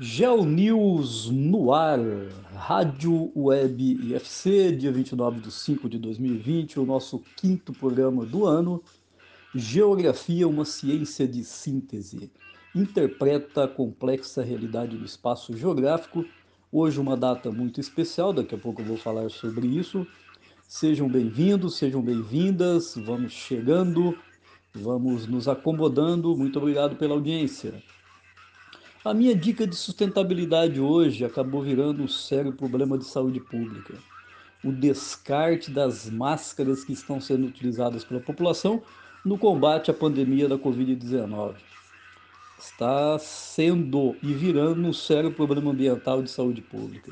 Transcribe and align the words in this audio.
Geo 0.00 0.44
News 0.44 1.28
no 1.28 1.74
ar, 1.74 1.98
Rádio 2.54 3.32
Web 3.34 3.82
IFC, 3.82 4.70
dia 4.70 4.92
29 4.92 5.40
de 5.40 5.50
5 5.50 5.88
de 5.88 5.98
2020, 5.98 6.78
o 6.78 6.86
nosso 6.86 7.20
quinto 7.36 7.72
programa 7.72 8.24
do 8.24 8.46
ano. 8.46 8.80
Geografia, 9.52 10.46
uma 10.46 10.64
ciência 10.64 11.26
de 11.26 11.42
síntese. 11.42 12.30
Interpreta 12.72 13.64
a 13.64 13.68
complexa 13.68 14.40
realidade 14.40 14.96
do 14.96 15.04
espaço 15.04 15.56
geográfico. 15.56 16.24
Hoje, 16.70 17.00
uma 17.00 17.16
data 17.16 17.50
muito 17.50 17.80
especial, 17.80 18.32
daqui 18.32 18.54
a 18.54 18.58
pouco 18.58 18.80
eu 18.80 18.86
vou 18.86 18.96
falar 18.96 19.28
sobre 19.30 19.66
isso. 19.66 20.06
Sejam 20.62 21.08
bem-vindos, 21.08 21.76
sejam 21.76 22.00
bem-vindas, 22.00 22.94
vamos 22.94 23.32
chegando, 23.32 24.16
vamos 24.72 25.26
nos 25.26 25.48
acomodando. 25.48 26.36
Muito 26.36 26.56
obrigado 26.56 26.94
pela 26.94 27.14
audiência. 27.14 27.82
A 29.08 29.14
minha 29.14 29.34
dica 29.34 29.66
de 29.66 29.74
sustentabilidade 29.74 30.78
hoje 30.78 31.24
acabou 31.24 31.62
virando 31.62 32.02
um 32.02 32.06
sério 32.06 32.52
problema 32.52 32.98
de 32.98 33.06
saúde 33.06 33.40
pública. 33.40 33.94
O 34.62 34.70
descarte 34.70 35.70
das 35.70 36.10
máscaras 36.10 36.84
que 36.84 36.92
estão 36.92 37.18
sendo 37.18 37.46
utilizadas 37.46 38.04
pela 38.04 38.20
população 38.20 38.82
no 39.24 39.38
combate 39.38 39.90
à 39.90 39.94
pandemia 39.94 40.46
da 40.46 40.58
Covid-19. 40.58 41.54
Está 42.58 43.18
sendo 43.18 44.14
e 44.22 44.34
virando 44.34 44.86
um 44.86 44.92
sério 44.92 45.32
problema 45.32 45.70
ambiental 45.70 46.22
de 46.22 46.30
saúde 46.30 46.60
pública. 46.60 47.10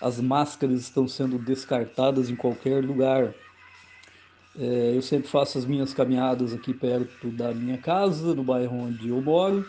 As 0.00 0.20
máscaras 0.20 0.82
estão 0.82 1.08
sendo 1.08 1.36
descartadas 1.36 2.30
em 2.30 2.36
qualquer 2.36 2.84
lugar. 2.84 3.34
É, 4.56 4.92
eu 4.94 5.02
sempre 5.02 5.26
faço 5.26 5.58
as 5.58 5.64
minhas 5.64 5.92
caminhadas 5.92 6.54
aqui 6.54 6.72
perto 6.72 7.28
da 7.32 7.52
minha 7.52 7.78
casa, 7.78 8.36
no 8.36 8.44
bairro 8.44 8.76
onde 8.76 9.08
eu 9.08 9.20
moro 9.20 9.66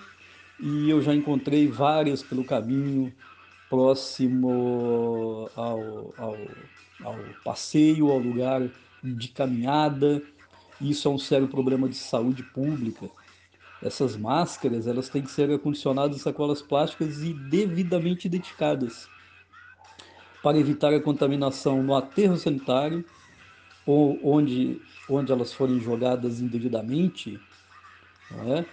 e 0.60 0.90
eu 0.90 1.02
já 1.02 1.14
encontrei 1.14 1.68
várias 1.68 2.22
pelo 2.24 2.44
caminho 2.44 3.14
próximo 3.70 5.50
ao, 5.56 6.14
ao, 6.18 6.38
ao 7.04 7.20
passeio, 7.44 8.12
ao 8.12 8.20
lugar 8.20 8.70
de 9.04 9.28
caminhada. 9.30 10.22
Isso 10.80 11.08
é 11.08 11.12
um 11.12 11.18
sério 11.18 11.48
problema 11.48 11.90
de 11.90 11.96
saúde 11.96 12.44
pública. 12.44 13.10
Essas 13.82 14.16
máscaras 14.16 14.88
elas 14.88 15.10
têm 15.10 15.22
que 15.22 15.32
ser 15.32 15.52
acondicionadas 15.52 16.18
em 16.18 16.20
sacolas 16.20 16.62
plásticas 16.62 17.22
e 17.22 17.34
devidamente 17.34 18.28
identificadas 18.28 19.08
para 20.42 20.58
evitar 20.58 20.94
a 20.94 21.00
contaminação 21.00 21.82
no 21.82 21.96
aterro 21.96 22.38
sanitário 22.38 23.04
ou 23.86 24.20
onde, 24.24 24.82
onde 25.10 25.32
elas 25.32 25.54
forem 25.54 25.80
jogadas 25.80 26.42
indevidamente, 26.42 27.40
não 28.30 28.54
é? 28.54 28.66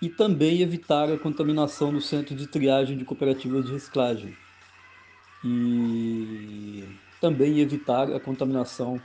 E 0.00 0.08
também 0.08 0.60
evitar 0.60 1.10
a 1.10 1.18
contaminação 1.18 1.90
no 1.90 2.00
centro 2.00 2.34
de 2.34 2.46
triagem 2.46 2.96
de 2.96 3.04
cooperativas 3.04 3.64
de 3.64 3.72
reciclagem. 3.72 4.36
E 5.44 6.84
também 7.20 7.60
evitar 7.60 8.12
a 8.12 8.20
contaminação 8.20 9.00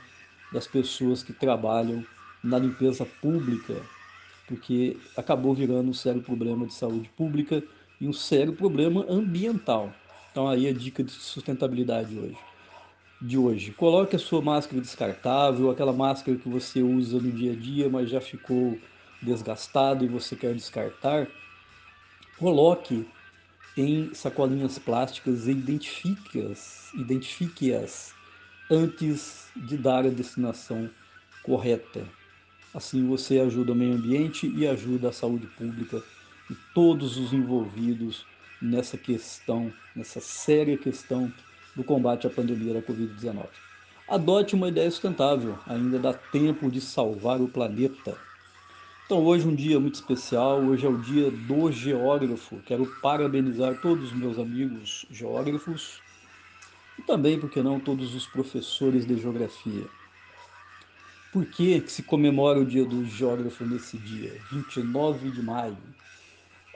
das 0.52 0.66
pessoas 0.66 1.22
que 1.22 1.32
trabalham 1.32 2.06
na 2.42 2.58
limpeza 2.58 3.04
pública, 3.04 3.74
porque 4.46 4.96
acabou 5.16 5.54
virando 5.54 5.90
um 5.90 5.94
sério 5.94 6.22
problema 6.22 6.66
de 6.66 6.74
saúde 6.74 7.08
pública 7.16 7.62
e 8.00 8.06
um 8.06 8.12
sério 8.12 8.54
problema 8.54 9.04
ambiental. 9.08 10.04
Então 10.30 10.48
aí 10.48 10.66
a 10.68 10.72
dica 10.72 11.02
de 11.02 11.10
sustentabilidade 11.10 12.16
hoje. 12.16 12.38
De 13.20 13.38
hoje, 13.38 13.72
coloque 13.72 14.16
a 14.16 14.18
sua 14.18 14.42
máscara 14.42 14.80
descartável, 14.82 15.70
aquela 15.70 15.92
máscara 15.92 16.36
que 16.38 16.48
você 16.48 16.82
usa 16.82 17.20
no 17.20 17.32
dia 17.32 17.52
a 17.52 17.56
dia, 17.56 17.88
mas 17.88 18.10
já 18.10 18.20
ficou 18.20 18.84
desgastado 19.24 20.04
e 20.04 20.08
você 20.08 20.36
quer 20.36 20.54
descartar, 20.54 21.26
coloque 22.38 23.06
em 23.76 24.14
sacolinhas 24.14 24.78
plásticas 24.78 25.46
e 25.48 25.50
identifique-as 25.50 26.92
identifique 26.94 27.72
antes 28.70 29.48
de 29.56 29.76
dar 29.76 30.06
a 30.06 30.10
destinação 30.10 30.88
correta. 31.42 32.06
Assim 32.72 33.06
você 33.06 33.40
ajuda 33.40 33.72
o 33.72 33.74
meio 33.74 33.94
ambiente 33.94 34.46
e 34.46 34.66
ajuda 34.66 35.08
a 35.08 35.12
saúde 35.12 35.46
pública 35.46 36.02
e 36.50 36.54
todos 36.74 37.16
os 37.16 37.32
envolvidos 37.32 38.26
nessa 38.60 38.96
questão, 38.96 39.72
nessa 39.94 40.20
séria 40.20 40.76
questão 40.76 41.32
do 41.74 41.84
combate 41.84 42.26
à 42.26 42.30
pandemia 42.30 42.74
da 42.74 42.82
Covid-19. 42.82 43.46
Adote 44.08 44.54
uma 44.54 44.68
ideia 44.68 44.90
sustentável, 44.90 45.58
ainda 45.66 45.98
dá 45.98 46.12
tempo 46.12 46.70
de 46.70 46.80
salvar 46.80 47.40
o 47.40 47.48
planeta. 47.48 48.16
Então, 49.06 49.22
hoje 49.22 49.46
é 49.46 49.50
um 49.50 49.54
dia 49.54 49.78
muito 49.78 49.96
especial, 49.96 50.62
hoje 50.62 50.86
é 50.86 50.88
o 50.88 50.96
dia 50.96 51.30
do 51.30 51.70
geógrafo. 51.70 52.56
Quero 52.64 52.86
parabenizar 53.02 53.78
todos 53.82 54.04
os 54.04 54.12
meus 54.14 54.38
amigos 54.38 55.04
geógrafos 55.10 56.00
e 56.98 57.02
também, 57.02 57.38
por 57.38 57.50
que 57.50 57.62
não, 57.62 57.78
todos 57.78 58.14
os 58.14 58.26
professores 58.26 59.06
de 59.06 59.20
geografia. 59.20 59.84
Por 61.30 61.44
que 61.44 61.84
se 61.86 62.02
comemora 62.02 62.60
o 62.60 62.64
dia 62.64 62.86
do 62.86 63.04
geógrafo 63.04 63.66
nesse 63.66 63.98
dia, 63.98 64.40
29 64.50 65.30
de 65.30 65.42
maio? 65.42 65.76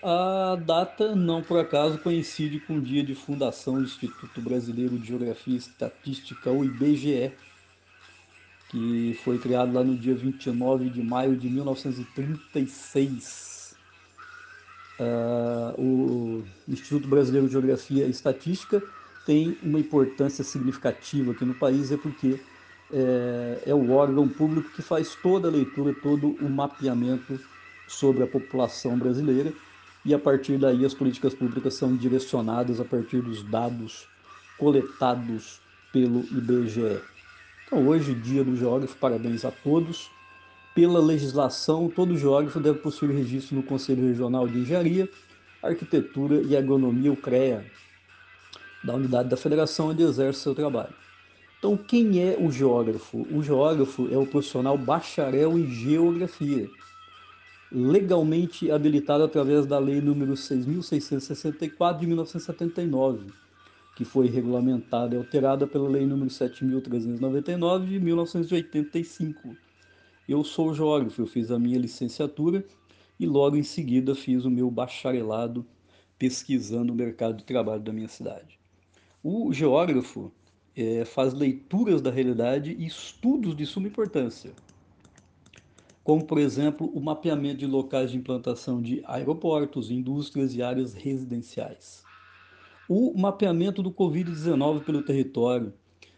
A 0.02 0.56
data, 0.56 1.16
não 1.16 1.42
por 1.42 1.58
acaso, 1.58 1.96
coincide 1.98 2.60
com 2.60 2.76
o 2.76 2.82
dia 2.82 3.02
de 3.02 3.14
fundação 3.14 3.76
do 3.76 3.84
Instituto 3.84 4.42
Brasileiro 4.42 4.98
de 4.98 5.08
Geografia 5.08 5.54
e 5.54 5.58
Estatística, 5.58 6.50
o 6.50 6.62
IBGE, 6.62 7.32
que 8.68 9.18
foi 9.24 9.38
criado 9.38 9.72
lá 9.72 9.82
no 9.82 9.96
dia 9.96 10.14
29 10.14 10.90
de 10.90 11.02
maio 11.02 11.34
de 11.36 11.48
1936. 11.48 13.74
Uh, 14.98 15.00
ah, 15.00 15.74
o 15.78 16.42
Instituto 16.66 17.06
Brasileiro 17.08 17.46
de 17.46 17.52
Geografia 17.52 18.04
e 18.04 18.10
Estatística 18.10 18.82
tem 19.24 19.56
uma 19.62 19.78
importância 19.78 20.42
significativa 20.42 21.30
aqui 21.32 21.44
no 21.44 21.54
país, 21.54 21.92
é 21.92 21.96
porque 21.96 22.40
é, 22.92 23.62
é 23.66 23.74
o 23.74 23.92
órgão 23.92 24.28
público 24.28 24.70
que 24.74 24.82
faz 24.82 25.14
toda 25.22 25.48
a 25.48 25.50
leitura, 25.50 25.94
todo 26.02 26.36
o 26.40 26.48
mapeamento 26.48 27.38
sobre 27.86 28.22
a 28.22 28.26
população 28.26 28.98
brasileira 28.98 29.52
e 30.04 30.14
a 30.14 30.18
partir 30.18 30.58
daí 30.58 30.84
as 30.84 30.94
políticas 30.94 31.34
públicas 31.34 31.74
são 31.74 31.96
direcionadas 31.96 32.80
a 32.80 32.84
partir 32.84 33.20
dos 33.20 33.42
dados 33.42 34.06
coletados 34.58 35.60
pelo 35.92 36.20
IBGE. 36.20 37.00
Então, 37.68 37.86
hoje, 37.86 38.14
dia 38.14 38.42
do 38.42 38.56
geógrafo, 38.56 38.96
parabéns 38.96 39.44
a 39.44 39.50
todos. 39.50 40.10
Pela 40.74 41.00
legislação, 41.00 41.86
todo 41.94 42.16
geógrafo 42.16 42.58
deve 42.58 42.78
possuir 42.78 43.14
registro 43.14 43.56
no 43.56 43.62
Conselho 43.62 44.06
Regional 44.06 44.48
de 44.48 44.60
Engenharia, 44.60 45.06
Arquitetura 45.62 46.40
e 46.40 46.56
Agronomia, 46.56 47.12
o 47.12 47.16
CREA, 47.16 47.70
da 48.82 48.94
unidade 48.94 49.28
da 49.28 49.36
federação 49.36 49.88
onde 49.88 50.02
exerce 50.02 50.40
seu 50.40 50.54
trabalho. 50.54 50.94
Então, 51.58 51.76
quem 51.76 52.22
é 52.22 52.38
o 52.40 52.50
geógrafo? 52.50 53.26
O 53.30 53.42
geógrafo 53.42 54.08
é 54.10 54.16
o 54.16 54.24
profissional 54.24 54.78
bacharel 54.78 55.58
em 55.58 55.70
geografia, 55.70 56.70
legalmente 57.70 58.70
habilitado 58.70 59.24
através 59.24 59.66
da 59.66 59.78
Lei 59.78 60.00
número 60.00 60.32
6.664 60.32 61.98
de 61.98 62.06
1979 62.06 63.26
que 63.98 64.04
foi 64.04 64.28
regulamentada 64.28 65.16
e 65.16 65.18
alterada 65.18 65.66
pela 65.66 65.88
Lei 65.88 66.06
nº 66.06 66.26
7.399 66.26 67.88
de 67.88 67.98
1985. 67.98 69.56
Eu 70.28 70.44
sou 70.44 70.72
geógrafo, 70.72 71.20
eu 71.20 71.26
fiz 71.26 71.50
a 71.50 71.58
minha 71.58 71.80
licenciatura 71.80 72.64
e 73.18 73.26
logo 73.26 73.56
em 73.56 73.64
seguida 73.64 74.14
fiz 74.14 74.44
o 74.44 74.50
meu 74.52 74.70
bacharelado 74.70 75.66
pesquisando 76.16 76.92
o 76.92 76.94
mercado 76.94 77.38
de 77.38 77.42
trabalho 77.42 77.82
da 77.82 77.92
minha 77.92 78.06
cidade. 78.06 78.56
O 79.20 79.52
geógrafo 79.52 80.30
é, 80.76 81.04
faz 81.04 81.34
leituras 81.34 82.00
da 82.00 82.12
realidade 82.12 82.76
e 82.78 82.86
estudos 82.86 83.56
de 83.56 83.66
suma 83.66 83.88
importância, 83.88 84.52
como, 86.04 86.24
por 86.24 86.38
exemplo, 86.38 86.88
o 86.94 87.00
mapeamento 87.00 87.56
de 87.56 87.66
locais 87.66 88.12
de 88.12 88.16
implantação 88.16 88.80
de 88.80 89.02
aeroportos, 89.04 89.90
indústrias 89.90 90.54
e 90.54 90.62
áreas 90.62 90.94
residenciais 90.94 92.06
o 92.88 93.12
mapeamento 93.16 93.82
do 93.82 93.92
Covid-19 93.92 94.82
pelo 94.82 95.02
território 95.02 95.74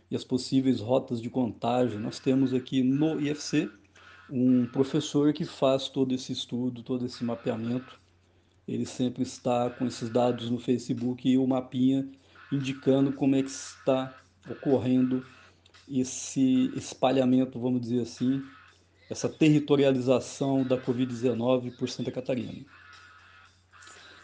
e 0.08 0.14
as 0.14 0.22
possíveis 0.22 0.80
rotas 0.80 1.20
de 1.20 1.28
contágio. 1.28 1.98
Nós 1.98 2.20
temos 2.20 2.54
aqui 2.54 2.82
no 2.82 3.20
IFC 3.20 3.68
um 4.30 4.66
professor 4.66 5.32
que 5.32 5.44
faz 5.44 5.88
todo 5.88 6.14
esse 6.14 6.32
estudo, 6.32 6.82
todo 6.82 7.04
esse 7.04 7.24
mapeamento. 7.24 7.98
Ele 8.68 8.86
sempre 8.86 9.24
está 9.24 9.68
com 9.68 9.84
esses 9.86 10.08
dados 10.08 10.48
no 10.48 10.58
Facebook 10.58 11.28
e 11.28 11.36
o 11.36 11.46
mapinha 11.46 12.08
indicando 12.52 13.12
como 13.12 13.34
é 13.34 13.42
que 13.42 13.50
está 13.50 14.16
ocorrendo 14.48 15.26
esse 15.88 16.70
espalhamento, 16.76 17.58
vamos 17.58 17.80
dizer 17.80 18.02
assim, 18.02 18.40
essa 19.08 19.28
territorialização 19.28 20.62
da 20.62 20.80
Covid-19 20.80 21.76
por 21.76 21.88
Santa 21.88 22.12
Catarina. 22.12 22.64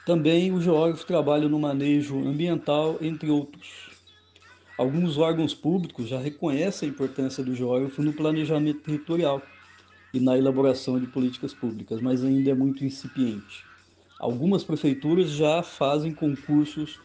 Também 0.06 0.53
o 0.53 0.61
geógrafo 0.61 1.05
trabalha 1.05 1.49
no 1.49 1.58
manejo 1.58 2.17
ambiental, 2.17 2.97
entre 3.00 3.29
outros. 3.29 3.91
Alguns 4.79 5.19
órgãos 5.19 5.53
públicos 5.53 6.06
já 6.06 6.20
reconhecem 6.20 6.88
a 6.88 6.93
importância 6.93 7.43
do 7.43 7.56
geógrafo 7.56 8.00
no 8.05 8.12
planejamento 8.12 8.82
territorial 8.82 9.43
e 10.14 10.20
na 10.20 10.38
elaboração 10.38 11.00
de 11.00 11.08
políticas 11.08 11.53
públicas, 11.53 12.00
mas 12.00 12.25
ainda 12.25 12.53
é 12.53 12.55
muito 12.55 12.85
incipiente. 12.85 13.64
Algumas 14.20 14.62
prefeituras 14.62 15.31
já 15.31 15.61
fazem 15.61 16.14
concursos 16.14 17.00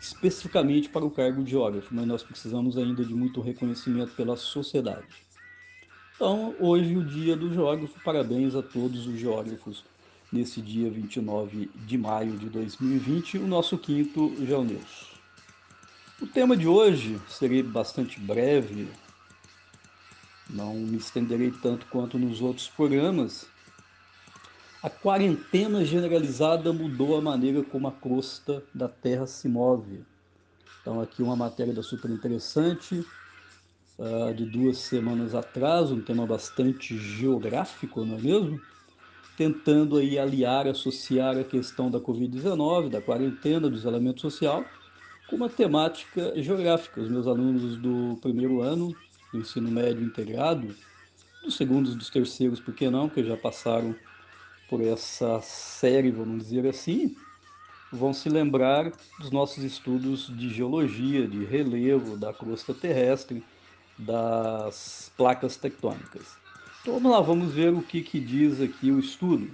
especificamente 0.00 0.88
para 0.88 1.04
o 1.04 1.10
cargo 1.10 1.44
de 1.44 1.50
geógrafo, 1.50 1.94
mas 1.94 2.06
nós 2.06 2.22
precisamos 2.22 2.78
ainda 2.78 3.04
de 3.04 3.14
muito 3.14 3.42
reconhecimento 3.42 4.12
pela 4.16 4.34
sociedade. 4.34 5.26
Então, 6.14 6.54
hoje 6.58 6.96
o 6.96 7.04
dia 7.04 7.36
do 7.36 7.52
geógrafo, 7.52 8.00
parabéns 8.02 8.54
a 8.54 8.62
todos 8.62 9.06
os 9.06 9.20
geógrafos 9.20 9.84
nesse 10.32 10.60
dia 10.60 10.90
29 10.90 11.70
de 11.74 11.98
maio 11.98 12.36
de 12.36 12.48
2020, 12.48 13.38
o 13.38 13.46
nosso 13.46 13.78
quinto 13.78 14.34
Geonews. 14.44 15.16
O 16.20 16.26
tema 16.26 16.56
de 16.56 16.66
hoje 16.66 17.20
serei 17.28 17.62
bastante 17.62 18.18
breve, 18.18 18.88
não 20.48 20.74
me 20.74 20.96
estenderei 20.96 21.50
tanto 21.50 21.86
quanto 21.86 22.18
nos 22.18 22.40
outros 22.40 22.68
programas. 22.68 23.46
A 24.82 24.88
quarentena 24.88 25.84
generalizada 25.84 26.72
mudou 26.72 27.16
a 27.16 27.20
maneira 27.20 27.62
como 27.64 27.88
a 27.88 27.92
crosta 27.92 28.62
da 28.72 28.88
Terra 28.88 29.26
se 29.26 29.48
move. 29.48 30.04
Então, 30.80 31.00
aqui 31.00 31.22
uma 31.22 31.34
matéria 31.34 31.74
da 31.74 31.82
super 31.82 32.10
interessante, 32.10 33.04
uh, 33.98 34.32
de 34.32 34.44
duas 34.46 34.78
semanas 34.78 35.34
atrás, 35.34 35.90
um 35.90 36.00
tema 36.00 36.24
bastante 36.26 36.96
geográfico, 36.96 38.04
não 38.04 38.16
é 38.16 38.20
mesmo? 38.20 38.60
Tentando 39.36 39.98
aí 39.98 40.18
aliar, 40.18 40.66
associar 40.66 41.36
a 41.36 41.44
questão 41.44 41.90
da 41.90 42.00
Covid-19, 42.00 42.88
da 42.88 43.02
quarentena, 43.02 43.68
do 43.68 43.76
isolamento 43.76 44.20
social, 44.20 44.64
com 45.28 45.36
uma 45.36 45.48
temática 45.48 46.32
geográfica. 46.40 47.00
Os 47.00 47.10
meus 47.10 47.26
alunos 47.26 47.76
do 47.76 48.16
primeiro 48.22 48.62
ano 48.62 48.96
do 49.32 49.38
ensino 49.40 49.70
médio 49.70 50.04
integrado, 50.04 50.74
dos 51.42 51.56
segundos 51.56 51.94
dos 51.94 52.08
terceiros, 52.08 52.60
por 52.60 52.74
que 52.74 52.88
não, 52.88 53.08
que 53.08 53.22
já 53.22 53.36
passaram 53.36 53.94
por 54.68 54.80
essa 54.80 55.40
série, 55.42 56.10
vamos 56.10 56.44
dizer 56.44 56.66
assim, 56.66 57.14
vão 57.92 58.12
se 58.12 58.28
lembrar 58.28 58.90
dos 59.18 59.30
nossos 59.30 59.62
estudos 59.62 60.26
de 60.36 60.48
geologia, 60.48 61.26
de 61.26 61.44
relevo, 61.44 62.16
da 62.16 62.32
crosta 62.32 62.74
terrestre, 62.74 63.44
das 63.98 65.10
placas 65.16 65.56
tectônicas. 65.56 66.36
Então 66.86 67.00
vamos 67.00 67.10
lá, 67.10 67.20
vamos 67.20 67.52
ver 67.52 67.74
o 67.74 67.82
que, 67.82 68.00
que 68.00 68.20
diz 68.20 68.60
aqui 68.60 68.92
o 68.92 69.00
estudo. 69.00 69.50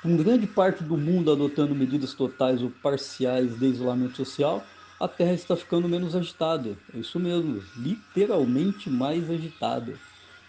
Com 0.00 0.16
grande 0.16 0.46
parte 0.46 0.82
do 0.82 0.96
mundo 0.96 1.30
adotando 1.30 1.74
medidas 1.74 2.14
totais 2.14 2.62
ou 2.62 2.70
parciais 2.70 3.58
de 3.58 3.66
isolamento 3.66 4.16
social, 4.16 4.64
a 4.98 5.06
Terra 5.06 5.34
está 5.34 5.54
ficando 5.54 5.86
menos 5.86 6.16
agitada. 6.16 6.78
É 6.94 6.98
isso 6.98 7.20
mesmo, 7.20 7.62
literalmente 7.76 8.88
mais 8.88 9.28
agitada. 9.28 9.98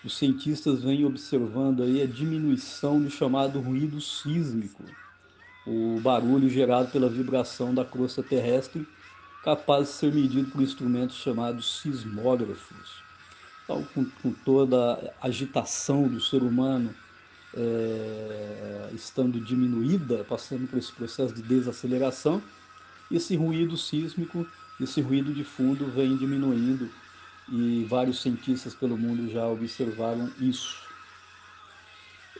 Os 0.01 0.18
cientistas 0.18 0.81
vêm 0.81 1.04
observando 1.04 1.84
aí 1.84 2.01
a 2.01 2.06
diminuição 2.06 3.01
do 3.01 3.10
chamado 3.10 3.60
ruído 3.60 4.00
sísmico, 4.00 4.86
o 5.68 6.00
barulho 6.00 6.50
gerado 6.50 6.89
pela 6.89 7.10
vibração 7.10 7.75
da 7.75 7.84
crosta 7.84 8.24
terrestre 8.24 8.88
capaz 9.44 9.89
de 9.89 9.94
ser 9.96 10.13
medido 10.13 10.50
por 10.51 10.62
instrumentos 10.62 11.18
chamados 11.18 11.81
sismógrafos. 11.81 13.02
Com, 13.68 14.06
com 14.21 14.31
toda 14.31 15.15
a 15.21 15.27
agitação 15.27 16.07
do 16.07 16.19
ser 16.19 16.44
humano 16.44 16.94
é, 17.56 18.89
estando 18.94 19.39
diminuída, 19.39 20.24
passando 20.25 20.68
por 20.68 20.77
esse 20.77 20.92
processo 20.92 21.33
de 21.33 21.42
desaceleração, 21.42 22.42
esse 23.10 23.36
ruído 23.36 23.77
sísmico, 23.77 24.45
esse 24.81 25.01
ruído 25.01 25.33
de 25.33 25.44
fundo 25.44 25.88
vem 25.92 26.18
diminuindo 26.18 26.89
e 27.51 27.86
vários 27.86 28.21
cientistas 28.21 28.75
pelo 28.75 28.98
mundo 28.98 29.30
já 29.30 29.48
observaram 29.48 30.30
isso. 30.39 30.83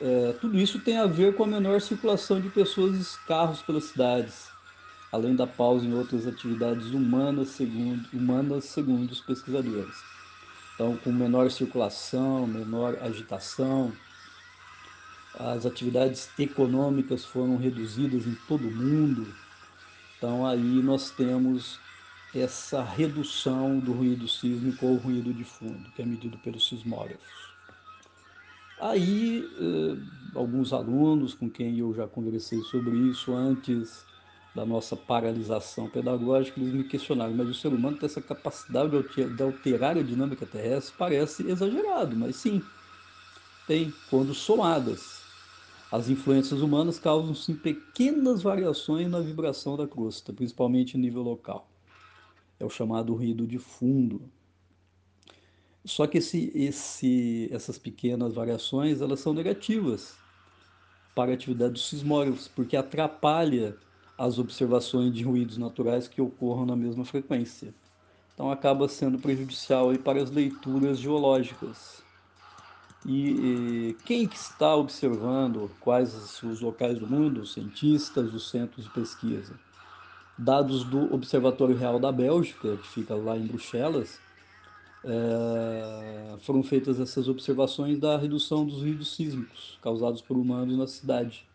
É, 0.02 0.34
tudo 0.34 0.58
isso 0.58 0.80
tem 0.80 0.98
a 0.98 1.06
ver 1.06 1.36
com 1.36 1.44
a 1.46 1.48
menor 1.48 1.80
circulação 1.80 2.42
de 2.42 2.50
pessoas 2.50 3.14
e 3.14 3.25
carros 3.25 3.62
pelas 3.62 3.86
cidades 3.86 4.54
além 5.14 5.36
da 5.36 5.46
pausa 5.46 5.86
em 5.86 5.94
outras 5.94 6.25
atividades 6.25 6.88
humanas, 6.88 7.50
segundo, 7.50 8.10
humanas, 8.12 8.66
segundo 8.66 9.12
os 9.12 9.22
pesquisadores. 9.22 10.12
Então, 10.74 10.98
com 10.98 11.12
menor 11.12 11.52
circulação, 11.52 12.48
menor 12.48 12.98
agitação, 13.02 13.92
as 15.34 15.66
atividades 15.66 16.30
econômicas 16.38 17.25
foram 17.25 17.58
reduzidas 17.58 18.25
em 18.25 18.36
todo 18.48 18.68
o 18.68 18.72
mundo. 18.72 19.25
Então, 20.18 20.46
aí 20.46 20.81
nós 20.81 21.12
temos 21.12 21.80
essa 22.34 22.84
redução 22.84 23.80
do 23.80 23.94
ruído 23.94 24.28
sísmico 24.28 24.86
ou 24.88 24.98
ruído 24.98 25.34
de 25.34 25.44
fundo, 25.44 25.92
que 25.92 26.02
é 26.02 26.06
medido 26.06 26.38
pelos 26.40 26.68
sismógrafos. 26.68 27.54
Aí, 28.80 29.48
eh, 29.60 29.98
alguns 30.34 30.74
alunos 30.74 31.34
com 31.34 31.50
quem 31.50 31.78
eu 31.78 31.94
já 31.94 32.08
conversei 32.08 32.60
sobre 32.64 32.98
isso 32.98 33.34
antes 33.34 34.06
da 34.54 34.66
nossa 34.66 34.96
paralisação 34.96 35.90
pedagógica, 35.90 36.60
eles 36.60 36.74
me 36.74 36.84
questionaram, 36.84 37.34
mas 37.34 37.50
o 37.50 37.54
ser 37.54 37.70
humano 37.70 37.98
tem 37.98 38.06
essa 38.06 38.22
capacidade 38.22 38.92
de 39.36 39.44
alterar 39.44 39.98
a 39.98 40.04
dinâmica 40.04 40.46
terrestre? 40.46 40.94
Parece 40.98 41.48
exagerado, 41.48 42.16
mas 42.16 42.36
sim, 42.36 42.62
tem, 43.68 43.92
quando 44.10 44.34
somadas. 44.34 45.24
As 45.92 46.10
influências 46.10 46.62
humanas 46.62 47.00
causam 47.00 47.36
sim 47.36 47.56
pequenas 47.56 48.42
variações 48.42 49.10
na 49.10 49.20
vibração 49.20 49.78
da 49.78 49.88
crosta, 49.88 50.34
principalmente 50.34 50.98
em 50.98 51.00
nível 51.00 51.22
local. 51.22 51.70
É 52.60 52.66
o 52.66 52.70
chamado 52.70 53.14
ruído 53.14 53.46
de 53.46 53.60
fundo. 53.60 54.22
Só 55.86 56.08
que 56.08 56.20
esse, 56.20 56.52
esse, 56.56 57.50
essas 57.52 57.78
pequenas 57.78 58.34
variações 58.34 59.02
elas 59.02 59.20
são 59.20 59.34
negativas 59.34 60.16
para 61.14 61.32
a 61.32 61.34
atividade 61.36 61.74
dos 61.74 61.88
sismógrafos, 61.90 62.48
porque 62.48 62.76
atrapalha 62.76 63.78
as 64.18 64.38
observações 64.38 65.13
de 65.13 65.24
ruídos 65.24 65.57
naturais 65.57 66.07
que 66.07 66.21
ocorram 66.21 66.65
na 66.65 66.75
mesma 66.75 67.04
frequência. 67.04 67.74
Então 68.33 68.51
acaba 68.51 68.88
sendo 68.88 69.19
prejudicial 69.19 69.89
aí 69.89 69.98
para 69.98 70.21
as 70.21 70.31
leituras 70.31 71.00
geológicas. 71.00 72.01
E, 73.06 73.30
e 73.30 73.98
quem 74.06 74.27
que 74.27 74.36
está 74.36 74.75
observando 74.75 75.69
quais 75.80 76.42
os 76.42 76.62
locais 76.62 76.98
do 76.98 77.07
mundo? 77.07 77.42
Os 77.42 77.54
cientistas, 77.54 78.33
os 78.33 78.50
centros 78.50 78.86
de 78.86 78.92
pesquisa. 78.92 79.60
Dados 80.38 80.83
do 80.83 81.13
Observatório 81.13 81.75
Real 81.75 82.00
da 82.00 82.12
Bélgica, 82.12 82.77
que 82.77 82.88
fica 82.88 83.13
lá 83.13 83.38
em 83.38 83.45
Bruxelas, 83.45 84.19
é, 85.04 86.38
foram 86.39 86.63
feitas 86.63 87.00
essas 87.00 87.27
observações 87.27 88.00
da 88.00 88.18
redução 88.18 88.65
dos 88.65 88.81
ruídos 88.81 89.15
sísmicos 89.15 89.77
causados 89.81 90.21
por 90.21 90.38
humanos 90.38 90.77
na 90.77 90.88
cidade 90.88 91.45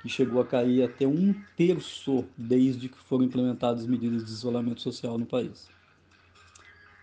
que 0.00 0.08
chegou 0.08 0.40
a 0.40 0.46
cair 0.46 0.82
até 0.82 1.06
um 1.06 1.34
terço 1.56 2.24
desde 2.36 2.88
que 2.88 2.98
foram 2.98 3.24
implementadas 3.24 3.86
medidas 3.86 4.24
de 4.24 4.30
isolamento 4.30 4.80
social 4.80 5.18
no 5.18 5.26
país. 5.26 5.68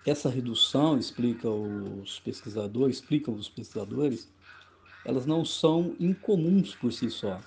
Essa 0.06 0.30
redução, 0.30 0.98
explica 0.98 1.50
os 1.50 2.20
pesquisadores, 2.20 2.98
explicam 2.98 3.34
os 3.34 3.50
pesquisadores, 3.50 4.32
elas 5.06 5.26
não 5.26 5.46
são 5.46 5.96
incomuns 6.00 6.76
por 6.76 6.92
si 6.92 7.10
só. 7.10 7.40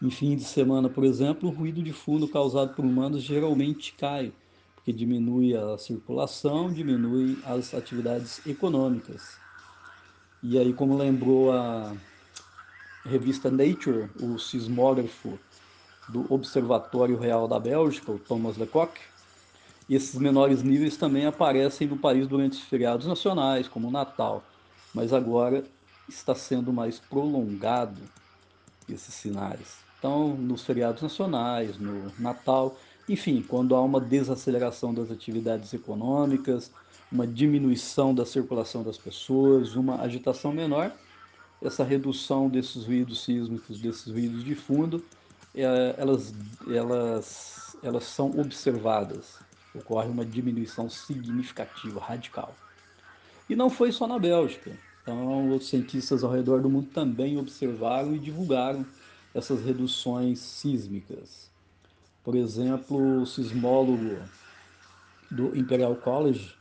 Em 0.00 0.10
fim 0.10 0.34
de 0.34 0.44
semana, 0.44 0.88
por 0.88 1.04
exemplo, 1.04 1.48
o 1.48 1.52
ruído 1.52 1.82
de 1.82 1.92
fundo 1.92 2.26
causado 2.26 2.74
por 2.74 2.84
humanos 2.84 3.22
geralmente 3.22 3.92
cai, 3.98 4.32
porque 4.74 4.92
diminui 4.92 5.54
a 5.54 5.76
circulação, 5.76 6.72
diminui 6.72 7.38
as 7.44 7.74
atividades 7.74 8.40
econômicas. 8.46 9.36
E 10.42 10.58
aí, 10.58 10.72
como 10.72 10.96
lembrou 10.96 11.52
a 11.52 11.94
revista 13.04 13.50
Nature, 13.50 14.10
o 14.20 14.38
sismógrafo 14.38 15.38
do 16.08 16.32
Observatório 16.32 17.18
Real 17.18 17.46
da 17.46 17.58
Bélgica, 17.58 18.12
o 18.12 18.18
Thomas 18.18 18.56
Lecoq, 18.56 18.98
esses 19.88 20.14
menores 20.20 20.62
níveis 20.62 20.96
também 20.96 21.26
aparecem 21.26 21.88
no 21.88 21.96
país 21.96 22.28
durante 22.28 22.52
os 22.52 22.64
feriados 22.64 23.06
nacionais, 23.06 23.66
como 23.66 23.88
o 23.88 23.90
Natal, 23.90 24.44
mas 24.94 25.12
agora 25.12 25.64
está 26.08 26.34
sendo 26.34 26.72
mais 26.72 27.00
prolongado 27.00 28.00
esses 28.88 29.14
sinais. 29.14 29.78
Então, 29.98 30.28
nos 30.36 30.62
feriados 30.62 31.02
nacionais, 31.02 31.78
no 31.78 32.12
Natal, 32.18 32.76
enfim, 33.08 33.44
quando 33.46 33.74
há 33.74 33.82
uma 33.82 34.00
desaceleração 34.00 34.94
das 34.94 35.10
atividades 35.10 35.74
econômicas, 35.74 36.70
uma 37.10 37.26
diminuição 37.26 38.14
da 38.14 38.24
circulação 38.24 38.82
das 38.84 38.96
pessoas, 38.96 39.74
uma 39.74 40.00
agitação 40.00 40.52
menor, 40.52 40.92
essa 41.62 41.84
redução 41.84 42.48
desses 42.48 42.84
ruídos 42.84 43.24
sísmicos, 43.24 43.80
desses 43.80 44.06
ruídos 44.10 44.44
de 44.44 44.54
fundo, 44.54 45.04
é, 45.54 45.94
elas, 45.98 46.34
elas, 46.68 47.76
elas 47.82 48.04
são 48.04 48.38
observadas. 48.38 49.38
Ocorre 49.74 50.08
uma 50.08 50.24
diminuição 50.24 50.88
significativa, 50.88 52.00
radical. 52.00 52.54
E 53.48 53.54
não 53.54 53.68
foi 53.68 53.92
só 53.92 54.06
na 54.06 54.18
Bélgica. 54.18 54.76
Então, 55.02 55.54
os 55.54 55.68
cientistas 55.68 56.22
ao 56.22 56.32
redor 56.32 56.60
do 56.60 56.70
mundo 56.70 56.88
também 56.92 57.38
observaram 57.38 58.14
e 58.14 58.18
divulgaram 58.18 58.84
essas 59.34 59.64
reduções 59.64 60.38
sísmicas. 60.38 61.50
Por 62.22 62.34
exemplo, 62.34 63.22
o 63.22 63.26
sismólogo 63.26 64.18
do 65.30 65.56
Imperial 65.56 65.96
College, 65.96 66.54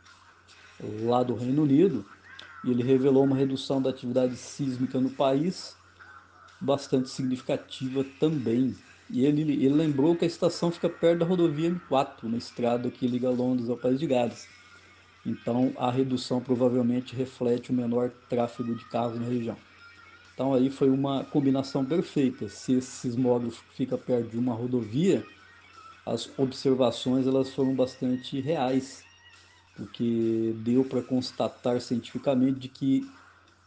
lá 1.01 1.23
do 1.23 1.35
Reino 1.35 1.63
Unido, 1.63 2.05
e 2.63 2.71
ele 2.71 2.83
revelou 2.83 3.23
uma 3.23 3.35
redução 3.35 3.81
da 3.81 3.89
atividade 3.89 4.35
sísmica 4.35 4.99
no 4.99 5.09
país 5.09 5.77
bastante 6.59 7.09
significativa 7.09 8.05
também. 8.19 8.75
E 9.09 9.25
ele, 9.25 9.41
ele 9.41 9.73
lembrou 9.73 10.15
que 10.15 10.25
a 10.25 10.27
estação 10.27 10.69
fica 10.71 10.89
perto 10.89 11.19
da 11.19 11.25
rodovia 11.25 11.71
M4, 11.71 12.23
uma 12.23 12.37
estrada 12.37 12.91
que 12.91 13.07
liga 13.07 13.29
Londres 13.29 13.69
ao 13.69 13.77
País 13.77 13.99
de 13.99 14.05
Gales. 14.05 14.47
Então 15.25 15.73
a 15.77 15.89
redução 15.89 16.39
provavelmente 16.39 17.15
reflete 17.15 17.71
o 17.71 17.73
menor 17.73 18.11
tráfego 18.29 18.75
de 18.75 18.85
carros 18.85 19.19
na 19.19 19.27
região. 19.27 19.57
Então 20.33 20.53
aí 20.53 20.69
foi 20.69 20.89
uma 20.89 21.23
combinação 21.25 21.83
perfeita. 21.83 22.47
Se 22.47 22.73
esse 22.73 22.91
sismógrafo 22.91 23.63
fica 23.75 23.97
perto 23.97 24.29
de 24.29 24.37
uma 24.37 24.53
rodovia, 24.53 25.25
as 26.05 26.29
observações 26.37 27.27
elas 27.27 27.53
foram 27.53 27.75
bastante 27.75 28.39
reais, 28.39 29.03
porque 29.79 30.53
deu 30.57 30.83
para 30.83 31.01
constatar 31.01 31.79
cientificamente 31.79 32.59
de 32.59 32.67
que 32.67 33.09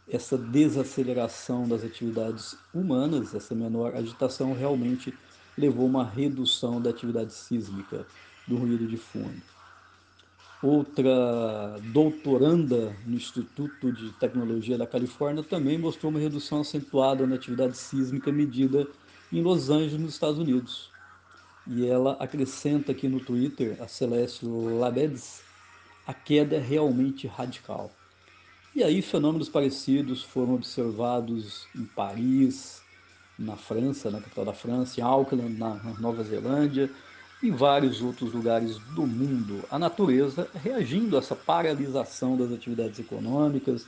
essa 0.07 0.37
desaceleração 0.37 1.67
das 1.67 1.83
atividades 1.83 2.55
humanas, 2.73 3.33
essa 3.33 3.55
menor 3.55 3.95
agitação, 3.95 4.53
realmente 4.53 5.11
levou 5.57 5.85
a 5.85 5.89
uma 5.89 6.05
redução 6.05 6.79
da 6.79 6.91
atividade 6.91 7.33
sísmica 7.33 8.05
do 8.47 8.57
ruído 8.57 8.87
de 8.87 8.97
fundo. 8.97 9.41
Outra 10.61 11.77
doutoranda 11.91 12.95
no 13.05 13.15
Instituto 13.15 13.91
de 13.91 14.11
Tecnologia 14.13 14.77
da 14.77 14.87
Califórnia 14.87 15.43
também 15.43 15.77
mostrou 15.77 16.09
uma 16.09 16.19
redução 16.19 16.61
acentuada 16.61 17.25
na 17.25 17.35
atividade 17.35 17.75
sísmica 17.75 18.31
medida 18.31 18.87
em 19.31 19.41
Los 19.41 19.69
Angeles, 19.69 19.99
nos 19.99 20.13
Estados 20.13 20.37
Unidos. 20.37 20.89
E 21.67 21.85
ela 21.85 22.13
acrescenta 22.19 22.91
aqui 22.91 23.07
no 23.07 23.19
Twitter, 23.19 23.77
a 23.81 23.87
Celeste 23.87 24.45
Labedes, 24.45 25.42
a 26.05 26.13
queda 26.13 26.59
realmente 26.59 27.27
radical. 27.27 27.91
E 28.75 28.83
aí 28.83 29.01
fenômenos 29.01 29.49
parecidos 29.49 30.23
foram 30.23 30.55
observados 30.55 31.67
em 31.75 31.85
Paris, 31.85 32.81
na 33.37 33.55
França, 33.55 34.09
na 34.09 34.19
capital 34.19 34.45
da 34.45 34.53
França, 34.53 34.99
em 34.99 35.03
Auckland, 35.03 35.57
na 35.57 35.75
Nova 35.99 36.23
Zelândia, 36.23 36.89
e 37.41 37.51
vários 37.51 38.01
outros 38.01 38.31
lugares 38.31 38.77
do 38.95 39.05
mundo. 39.05 39.63
A 39.69 39.77
natureza 39.77 40.49
reagindo 40.55 41.17
a 41.17 41.19
essa 41.19 41.35
paralisação 41.35 42.37
das 42.37 42.51
atividades 42.51 42.99
econômicas, 42.99 43.85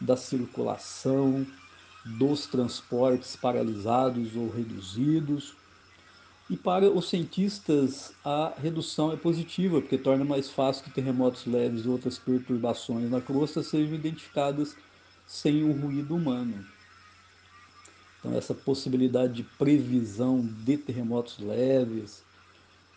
da 0.00 0.16
circulação, 0.16 1.44
dos 2.04 2.46
transportes 2.46 3.34
paralisados 3.34 4.36
ou 4.36 4.48
reduzidos. 4.48 5.56
E 6.48 6.56
para 6.58 6.90
os 6.90 7.08
cientistas, 7.08 8.12
a 8.22 8.52
redução 8.60 9.10
é 9.12 9.16
positiva, 9.16 9.80
porque 9.80 9.96
torna 9.96 10.26
mais 10.26 10.50
fácil 10.50 10.84
que 10.84 10.90
terremotos 10.90 11.46
leves 11.46 11.86
e 11.86 11.88
outras 11.88 12.18
perturbações 12.18 13.10
na 13.10 13.20
crosta 13.20 13.62
sejam 13.62 13.94
identificadas 13.94 14.76
sem 15.26 15.64
o 15.64 15.72
ruído 15.72 16.14
humano. 16.14 16.64
Então, 18.18 18.36
essa 18.36 18.54
possibilidade 18.54 19.32
de 19.32 19.42
previsão 19.42 20.46
de 20.64 20.76
terremotos 20.76 21.38
leves 21.38 22.22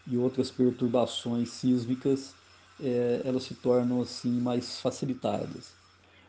e 0.05 0.17
outras 0.17 0.51
perturbações 0.51 1.49
sísmicas, 1.49 2.33
é, 2.81 3.21
elas 3.23 3.43
se 3.43 3.55
tornam 3.55 4.01
assim 4.01 4.41
mais 4.41 4.81
facilitadas. 4.81 5.73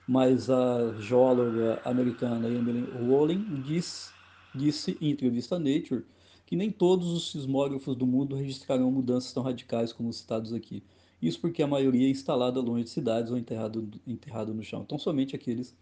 Mas 0.07 0.49
a 0.49 0.95
geóloga 1.01 1.81
americana 1.85 2.49
Emily 2.49 2.89
Rowling 2.93 3.63
disse, 3.63 4.11
disse 4.55 4.97
em 5.01 5.11
entrevista 5.11 5.57
a 5.57 5.59
Nature 5.59 6.05
que 6.49 6.57
nem 6.57 6.71
todos 6.71 7.09
os 7.09 7.31
sismógrafos 7.31 7.95
do 7.95 8.07
mundo 8.07 8.35
registrarão 8.35 8.91
mudanças 8.91 9.35
tão 9.35 9.43
radicais 9.43 9.93
como 9.93 10.11
citados 10.11 10.55
aqui. 10.55 10.83
Isso 11.21 11.39
porque 11.39 11.63
a 11.63 11.67
maioria 11.67 12.07
é 12.07 12.11
instalada 12.11 12.59
longe 12.59 12.85
de 12.85 12.89
cidades 12.89 13.31
ou 13.31 13.37
enterrado, 13.37 13.87
enterrado 14.07 14.55
no 14.55 14.63
chão. 14.63 14.81
Então, 14.81 14.99
somente 14.99 15.37
aqueles 15.37 15.77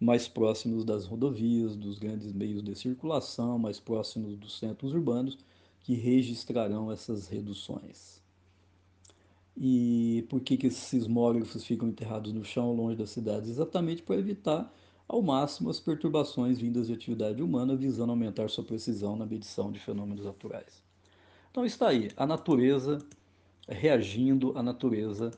mais 0.00 0.26
próximos 0.26 0.84
das 0.84 1.06
rodovias, 1.06 1.76
dos 1.76 2.00
grandes 2.00 2.32
meios 2.32 2.64
de 2.64 2.74
circulação, 2.74 3.60
mais 3.60 3.78
próximos 3.78 4.36
dos 4.36 4.58
centros 4.58 4.92
urbanos, 4.92 5.38
que 5.82 5.94
registrarão 5.94 6.90
essas 6.90 7.28
reduções. 7.28 8.20
E 9.56 10.26
por 10.28 10.40
que, 10.40 10.56
que 10.56 10.66
esses 10.66 10.82
sismógrafos 10.82 11.62
ficam 11.62 11.88
enterrados 11.88 12.32
no 12.32 12.44
chão, 12.44 12.74
longe 12.74 12.96
das 12.96 13.10
cidades? 13.10 13.50
Exatamente 13.50 14.02
para 14.02 14.16
evitar 14.16 14.74
ao 15.08 15.22
máximo 15.22 15.70
as 15.70 15.80
perturbações 15.80 16.58
vindas 16.58 16.86
de 16.86 16.92
atividade 16.92 17.42
humana, 17.42 17.74
visando 17.74 18.10
aumentar 18.10 18.48
sua 18.50 18.62
precisão 18.62 19.16
na 19.16 19.24
medição 19.24 19.72
de 19.72 19.80
fenômenos 19.80 20.24
naturais. 20.24 20.82
Então 21.50 21.64
está 21.64 21.88
aí, 21.88 22.10
a 22.16 22.26
natureza 22.26 22.98
reagindo, 23.66 24.56
a 24.56 24.62
natureza 24.62 25.30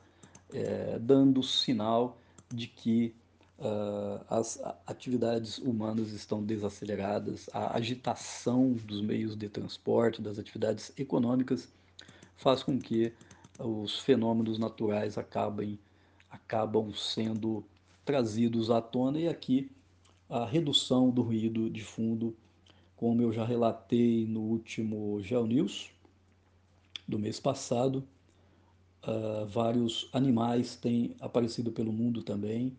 é, 0.53 0.99
dando 0.99 1.41
sinal 1.41 2.17
de 2.49 2.67
que 2.67 3.15
uh, 3.59 4.23
as 4.29 4.61
atividades 4.85 5.57
humanas 5.57 6.11
estão 6.11 6.43
desaceleradas, 6.43 7.49
a 7.53 7.75
agitação 7.77 8.73
dos 8.73 9.01
meios 9.01 9.35
de 9.35 9.47
transporte, 9.47 10.21
das 10.21 10.37
atividades 10.37 10.91
econômicas, 10.97 11.69
faz 12.35 12.63
com 12.63 12.77
que 12.77 13.13
os 13.59 13.99
fenômenos 13.99 14.57
naturais 14.57 15.17
acabem, 15.17 15.79
acabam 16.29 16.93
sendo 16.93 17.63
trazidos 18.05 18.71
à 18.71 18.81
tona 18.81 19.19
e 19.19 19.27
aqui 19.27 19.71
a 20.29 20.45
redução 20.45 21.09
do 21.09 21.21
ruído 21.21 21.69
de 21.69 21.83
fundo, 21.83 22.35
como 22.95 23.21
eu 23.21 23.33
já 23.33 23.43
relatei 23.43 24.25
no 24.25 24.41
último 24.41 25.21
GeoNews 25.21 25.89
do 27.07 27.19
mês 27.19 27.39
passado, 27.39 28.07
uh, 29.03 29.45
vários 29.47 30.09
animais 30.13 30.75
têm 30.75 31.15
aparecido 31.19 31.71
pelo 31.71 31.91
mundo 31.91 32.23
também, 32.23 32.77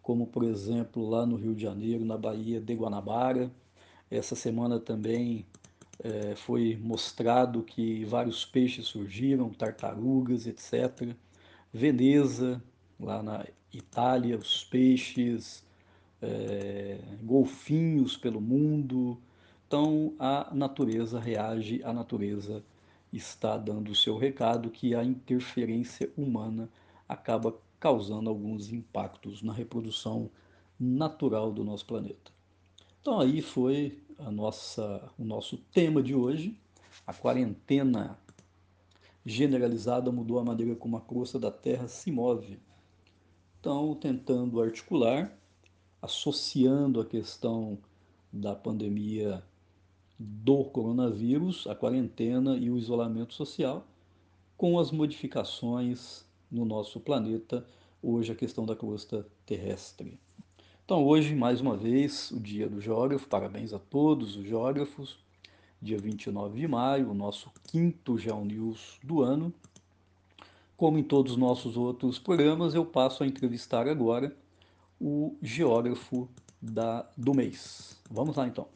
como 0.00 0.26
por 0.26 0.44
exemplo 0.44 1.08
lá 1.08 1.26
no 1.26 1.36
Rio 1.36 1.54
de 1.54 1.62
Janeiro, 1.62 2.04
na 2.04 2.16
Bahia 2.16 2.60
de 2.60 2.74
Guanabara. 2.74 3.50
Essa 4.10 4.36
semana 4.36 4.78
também 4.78 5.44
é, 5.98 6.36
foi 6.36 6.76
mostrado 6.76 7.62
que 7.62 8.04
vários 8.04 8.44
peixes 8.44 8.86
surgiram, 8.86 9.50
tartarugas, 9.50 10.46
etc. 10.46 11.14
Veneza, 11.72 12.62
lá 12.98 13.22
na 13.22 13.46
Itália, 13.72 14.36
os 14.38 14.64
peixes, 14.64 15.64
é, 16.20 16.98
golfinhos 17.22 18.16
pelo 18.16 18.40
mundo. 18.40 19.18
Então 19.66 20.14
a 20.18 20.50
natureza 20.54 21.18
reage, 21.18 21.82
a 21.84 21.92
natureza 21.92 22.62
está 23.12 23.56
dando 23.56 23.90
o 23.90 23.96
seu 23.96 24.16
recado 24.16 24.70
que 24.70 24.94
a 24.94 25.04
interferência 25.04 26.10
humana 26.16 26.68
acaba 27.08 27.54
causando 27.78 28.28
alguns 28.28 28.72
impactos 28.72 29.42
na 29.42 29.52
reprodução 29.52 30.30
natural 30.78 31.52
do 31.52 31.64
nosso 31.64 31.86
planeta. 31.86 32.32
Então 33.00 33.20
aí 33.20 33.40
foi 33.40 33.98
a 34.18 34.30
nossa, 34.30 35.10
o 35.18 35.24
nosso 35.24 35.58
tema 35.72 36.02
de 36.02 36.14
hoje, 36.14 36.58
a 37.06 37.12
quarentena 37.12 38.18
generalizada 39.24 40.10
mudou 40.12 40.38
a 40.38 40.44
maneira 40.44 40.74
como 40.74 40.96
a 40.96 41.00
crosta 41.00 41.38
da 41.38 41.50
Terra 41.50 41.88
se 41.88 42.10
move. 42.10 42.58
Então, 43.66 43.96
tentando 43.96 44.62
articular, 44.62 45.36
associando 46.00 47.00
a 47.00 47.04
questão 47.04 47.76
da 48.32 48.54
pandemia 48.54 49.42
do 50.16 50.62
coronavírus, 50.66 51.66
a 51.66 51.74
quarentena 51.74 52.56
e 52.56 52.70
o 52.70 52.78
isolamento 52.78 53.34
social, 53.34 53.84
com 54.56 54.78
as 54.78 54.92
modificações 54.92 56.24
no 56.48 56.64
nosso 56.64 57.00
planeta, 57.00 57.66
hoje 58.00 58.30
a 58.30 58.36
questão 58.36 58.64
da 58.64 58.76
crosta 58.76 59.26
terrestre. 59.44 60.16
Então, 60.84 61.04
hoje, 61.04 61.34
mais 61.34 61.60
uma 61.60 61.76
vez, 61.76 62.30
o 62.30 62.38
dia 62.38 62.68
do 62.68 62.80
geógrafo, 62.80 63.26
parabéns 63.26 63.72
a 63.72 63.80
todos 63.80 64.36
os 64.36 64.44
geógrafos, 64.44 65.18
dia 65.82 65.98
29 65.98 66.60
de 66.60 66.68
maio, 66.68 67.10
o 67.10 67.14
nosso 67.14 67.50
quinto 67.64 68.16
GeoNews 68.16 69.00
do 69.02 69.22
ano. 69.22 69.52
Como 70.76 70.98
em 70.98 71.02
todos 71.02 71.32
os 71.32 71.38
nossos 71.38 71.76
outros 71.76 72.18
programas, 72.18 72.74
eu 72.74 72.84
passo 72.84 73.22
a 73.22 73.26
entrevistar 73.26 73.88
agora 73.88 74.36
o 75.00 75.36
geógrafo 75.42 76.28
da, 76.60 77.08
do 77.16 77.34
mês. 77.34 78.00
Vamos 78.10 78.36
lá 78.36 78.46
então. 78.46 78.68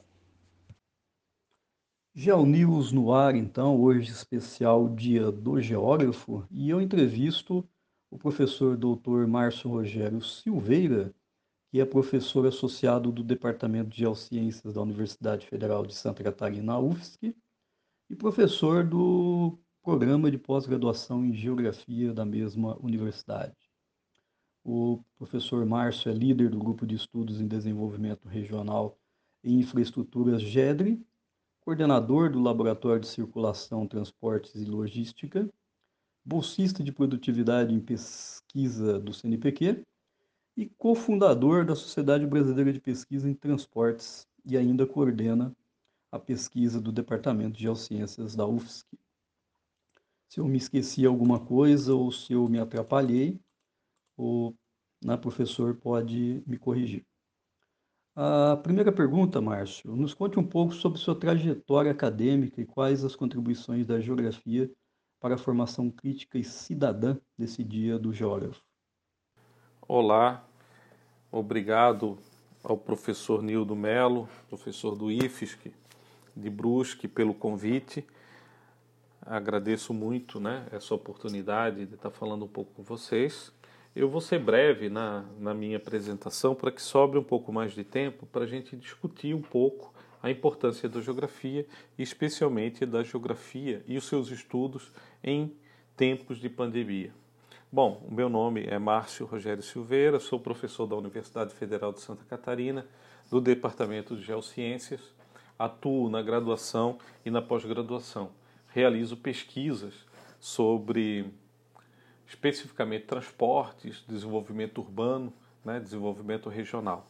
GeoNews 2.15 2.91
no 2.91 3.13
ar, 3.13 3.35
então, 3.37 3.81
hoje 3.81 4.11
especial 4.11 4.89
Dia 4.89 5.31
do 5.31 5.61
Geógrafo, 5.61 6.45
e 6.51 6.69
eu 6.69 6.81
entrevisto 6.81 7.65
o 8.11 8.19
professor 8.19 8.77
doutor 8.77 9.27
Márcio 9.29 9.71
Rogério 9.71 10.21
Silveira, 10.21 11.15
que 11.71 11.81
é 11.81 11.85
professor 11.85 12.47
associado 12.47 13.13
do 13.13 13.23
Departamento 13.23 13.91
de 13.91 13.99
Geociências 13.99 14.75
da 14.75 14.83
Universidade 14.83 15.47
Federal 15.47 15.87
de 15.87 15.95
Santa 15.95 16.25
Catarina, 16.25 16.79
UFSC, 16.81 17.35
e 18.11 18.17
professor 18.17 18.85
do 18.85 19.57
programa 19.83 20.31
de 20.31 20.37
pós-graduação 20.37 21.25
em 21.25 21.33
Geografia 21.33 22.13
da 22.13 22.25
mesma 22.25 22.77
universidade. 22.81 23.57
O 24.63 25.03
professor 25.17 25.65
Márcio 25.65 26.11
é 26.11 26.15
líder 26.15 26.51
do 26.51 26.59
Grupo 26.59 26.87
de 26.87 26.95
Estudos 26.95 27.41
em 27.41 27.49
Desenvolvimento 27.49 28.29
Regional 28.29 28.99
e 29.43 29.55
Infraestruturas 29.55 30.43
GEDRE, 30.43 31.03
coordenador 31.61 32.31
do 32.31 32.41
Laboratório 32.41 33.01
de 33.01 33.09
Circulação, 33.09 33.87
Transportes 33.87 34.55
e 34.55 34.67
Logística, 34.67 35.49
bolsista 36.23 36.85
de 36.85 36.93
produtividade 36.93 37.75
em 37.75 37.81
pesquisa 37.81 39.01
do 39.01 39.15
CNPq 39.15 39.83
e 40.59 40.67
cofundador 40.67 41.65
da 41.65 41.75
Sociedade 41.75 42.27
Brasileira 42.27 42.71
de 42.71 42.81
Pesquisa 42.81 43.31
em 43.31 43.35
Transportes 43.35 44.29
e 44.45 44.59
ainda 44.59 44.87
coordena 44.87 45.57
a 46.13 46.19
pesquisa 46.19 46.79
do 46.79 46.93
Departamento 46.93 47.57
de 47.57 47.63
Geociências 47.63 48.37
da 48.37 48.47
UFSC. 48.47 48.87
Se 50.31 50.39
eu 50.39 50.47
me 50.47 50.59
esqueci 50.59 51.05
alguma 51.05 51.41
coisa 51.41 51.93
ou 51.93 52.13
se 52.13 52.35
eu 52.35 52.49
me 52.49 52.61
atrapalhei, 52.61 53.41
o 54.17 54.55
né, 55.05 55.17
professor 55.17 55.75
pode 55.75 56.41
me 56.47 56.57
corrigir. 56.57 57.05
A 58.15 58.57
primeira 58.57 58.93
pergunta, 58.93 59.41
Márcio, 59.41 59.97
nos 59.97 60.15
conte 60.15 60.39
um 60.39 60.47
pouco 60.47 60.73
sobre 60.73 61.01
sua 61.01 61.19
trajetória 61.19 61.91
acadêmica 61.91 62.61
e 62.61 62.65
quais 62.65 63.05
as 63.05 63.17
contribuições 63.17 63.85
da 63.85 63.99
geografia 63.99 64.71
para 65.19 65.35
a 65.35 65.39
formação 65.39 65.91
crítica 65.91 66.39
e 66.39 66.45
cidadã 66.45 67.19
desse 67.37 67.65
dia 67.65 67.99
do 67.99 68.13
geógrafo. 68.13 68.63
Olá, 69.83 70.49
obrigado 71.33 72.17
ao 72.63 72.79
professor 72.79 73.43
Nildo 73.43 73.75
Melo, 73.75 74.29
professor 74.49 74.95
do 74.95 75.11
IFSC 75.11 75.73
de 76.37 76.49
Brusque, 76.49 77.09
pelo 77.09 77.35
convite. 77.35 78.07
Agradeço 79.31 79.95
muito 79.95 80.41
né, 80.41 80.67
essa 80.73 80.93
oportunidade 80.93 81.87
de 81.87 81.95
estar 81.95 82.11
falando 82.11 82.47
um 82.47 82.49
pouco 82.49 82.73
com 82.75 82.83
vocês. 82.83 83.53
Eu 83.95 84.11
vou 84.11 84.21
ser 84.21 84.41
breve 84.41 84.89
na, 84.89 85.25
na 85.39 85.55
minha 85.55 85.77
apresentação 85.77 86.53
para 86.53 86.73
que 86.73 86.83
sobre 86.83 87.17
um 87.17 87.23
pouco 87.23 87.53
mais 87.53 87.73
de 87.73 87.85
tempo 87.85 88.27
para 88.27 88.43
a 88.43 88.47
gente 88.49 88.75
discutir 88.75 89.33
um 89.33 89.41
pouco 89.41 89.95
a 90.21 90.29
importância 90.33 90.89
da 90.89 91.01
geografia, 91.01 91.65
especialmente 91.97 92.85
da 92.85 93.05
geografia 93.05 93.85
e 93.87 93.97
os 93.97 94.03
seus 94.03 94.33
estudos 94.33 94.91
em 95.23 95.55
tempos 95.97 96.41
de 96.41 96.49
pandemia. 96.49 97.15
Bom, 97.71 98.05
o 98.11 98.13
meu 98.13 98.29
nome 98.29 98.65
é 98.67 98.81
Márcio 98.81 99.27
Rogério 99.27 99.63
Silveira, 99.63 100.19
sou 100.19 100.41
professor 100.41 100.89
da 100.89 100.97
Universidade 100.97 101.55
Federal 101.55 101.93
de 101.93 102.01
Santa 102.01 102.25
Catarina, 102.25 102.85
do 103.31 103.41
Departamento 103.41 104.17
de 104.17 104.23
Geociências, 104.23 105.15
atuo 105.57 106.11
na 106.11 106.21
graduação 106.21 106.99
e 107.25 107.31
na 107.31 107.41
pós-graduação. 107.41 108.40
Realizo 108.71 109.17
pesquisas 109.17 109.95
sobre 110.39 111.27
especificamente 112.27 113.07
transportes, 113.07 114.05
desenvolvimento 114.09 114.81
urbano, 114.81 115.33
né, 115.65 115.81
desenvolvimento 115.81 116.49
regional. 116.49 117.07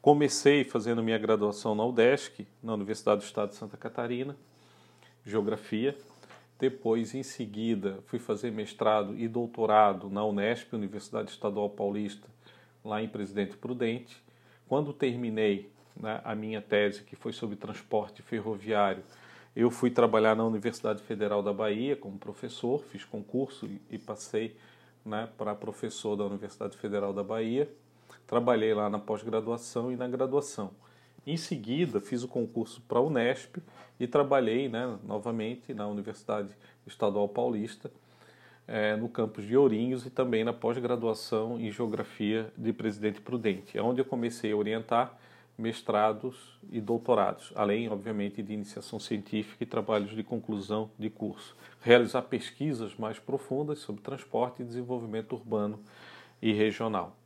Comecei 0.00 0.64
fazendo 0.64 1.02
minha 1.02 1.18
graduação 1.18 1.74
na 1.74 1.84
UDESC, 1.84 2.46
na 2.62 2.74
Universidade 2.74 3.20
do 3.20 3.24
Estado 3.24 3.50
de 3.50 3.56
Santa 3.56 3.76
Catarina, 3.76 4.36
Geografia. 5.24 5.96
Depois, 6.58 7.14
em 7.14 7.22
seguida, 7.22 7.98
fui 8.06 8.18
fazer 8.18 8.50
mestrado 8.50 9.18
e 9.18 9.28
doutorado 9.28 10.08
na 10.08 10.24
Unesp, 10.24 10.72
Universidade 10.74 11.30
Estadual 11.30 11.70
Paulista, 11.70 12.28
lá 12.84 13.02
em 13.02 13.08
Presidente 13.08 13.56
Prudente. 13.56 14.16
Quando 14.68 14.92
terminei 14.92 15.70
né, 15.96 16.20
a 16.24 16.34
minha 16.34 16.60
tese, 16.60 17.02
que 17.02 17.16
foi 17.16 17.32
sobre 17.32 17.56
transporte 17.56 18.22
ferroviário, 18.22 19.02
eu 19.54 19.70
fui 19.70 19.90
trabalhar 19.90 20.34
na 20.34 20.44
Universidade 20.44 21.02
Federal 21.02 21.42
da 21.42 21.52
Bahia 21.52 21.94
como 21.94 22.18
professor, 22.18 22.82
fiz 22.84 23.04
concurso 23.04 23.68
e 23.90 23.98
passei 23.98 24.56
né, 25.04 25.28
para 25.36 25.54
professor 25.54 26.16
da 26.16 26.24
Universidade 26.24 26.76
Federal 26.76 27.12
da 27.12 27.22
Bahia. 27.22 27.68
Trabalhei 28.26 28.72
lá 28.72 28.88
na 28.88 28.98
pós-graduação 28.98 29.92
e 29.92 29.96
na 29.96 30.08
graduação. 30.08 30.70
Em 31.26 31.36
seguida, 31.36 32.00
fiz 32.00 32.22
o 32.22 32.28
concurso 32.28 32.80
para 32.88 32.98
a 32.98 33.02
Unesp 33.02 33.58
e 34.00 34.06
trabalhei 34.06 34.68
né, 34.68 34.98
novamente 35.04 35.74
na 35.74 35.86
Universidade 35.86 36.48
Estadual 36.86 37.28
Paulista, 37.28 37.90
é, 38.66 38.96
no 38.96 39.08
campus 39.08 39.44
de 39.44 39.56
Ourinhos 39.56 40.06
e 40.06 40.10
também 40.10 40.44
na 40.44 40.52
pós-graduação 40.52 41.60
em 41.60 41.70
Geografia 41.70 42.50
de 42.56 42.72
Presidente 42.72 43.20
Prudente, 43.20 43.78
onde 43.78 44.00
eu 44.00 44.04
comecei 44.04 44.52
a 44.52 44.56
orientar 44.56 45.16
mestrados 45.62 46.58
e 46.70 46.80
doutorados, 46.80 47.52
além, 47.54 47.88
obviamente, 47.88 48.42
de 48.42 48.52
iniciação 48.52 48.98
científica 48.98 49.62
e 49.62 49.66
trabalhos 49.66 50.10
de 50.10 50.22
conclusão 50.22 50.90
de 50.98 51.08
curso. 51.08 51.56
Realizar 51.80 52.22
pesquisas 52.22 52.96
mais 52.96 53.18
profundas 53.18 53.78
sobre 53.78 54.02
transporte 54.02 54.62
e 54.62 54.64
desenvolvimento 54.64 55.34
urbano 55.34 55.78
e 56.42 56.52
regional. 56.52 57.16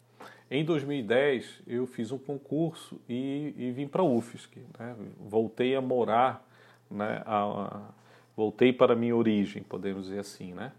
Em 0.51 0.65
2010, 0.65 1.63
eu 1.67 1.87
fiz 1.87 2.13
um 2.13 2.19
concurso 2.19 3.01
e, 3.09 3.55
e 3.57 3.73
vim 3.73 3.89
para 3.89 4.03
a 4.03 4.05
UFSC. 4.05 4.61
Né? 4.79 4.95
Voltei 5.19 5.75
a 5.75 5.81
morar, 5.81 6.47
né? 6.91 7.23
A, 7.25 7.43
a, 7.43 7.81
voltei 8.37 8.73
para 8.73 8.93
a 8.93 8.97
minha 8.97 9.17
origem, 9.17 9.63
podemos 9.63 10.05
dizer 10.05 10.21
assim. 10.21 10.53
Né? 10.53 10.71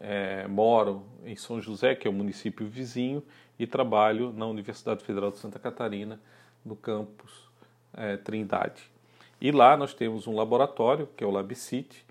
É, 0.00 0.46
moro 0.46 1.04
em 1.24 1.36
São 1.36 1.60
José, 1.60 1.94
que 1.94 2.06
é 2.06 2.10
o 2.10 2.14
município 2.14 2.66
vizinho, 2.66 3.22
e 3.58 3.66
trabalho 3.66 4.32
na 4.32 4.46
Universidade 4.46 5.02
Federal 5.02 5.30
de 5.30 5.38
Santa 5.38 5.58
Catarina, 5.58 6.20
no 6.64 6.76
campus 6.76 7.48
é, 7.92 8.16
Trindade. 8.16 8.90
E 9.40 9.50
lá 9.50 9.76
nós 9.76 9.94
temos 9.94 10.26
um 10.26 10.34
laboratório, 10.34 11.08
que 11.16 11.22
é 11.22 11.26
o 11.26 11.30
LabCity, 11.30 12.04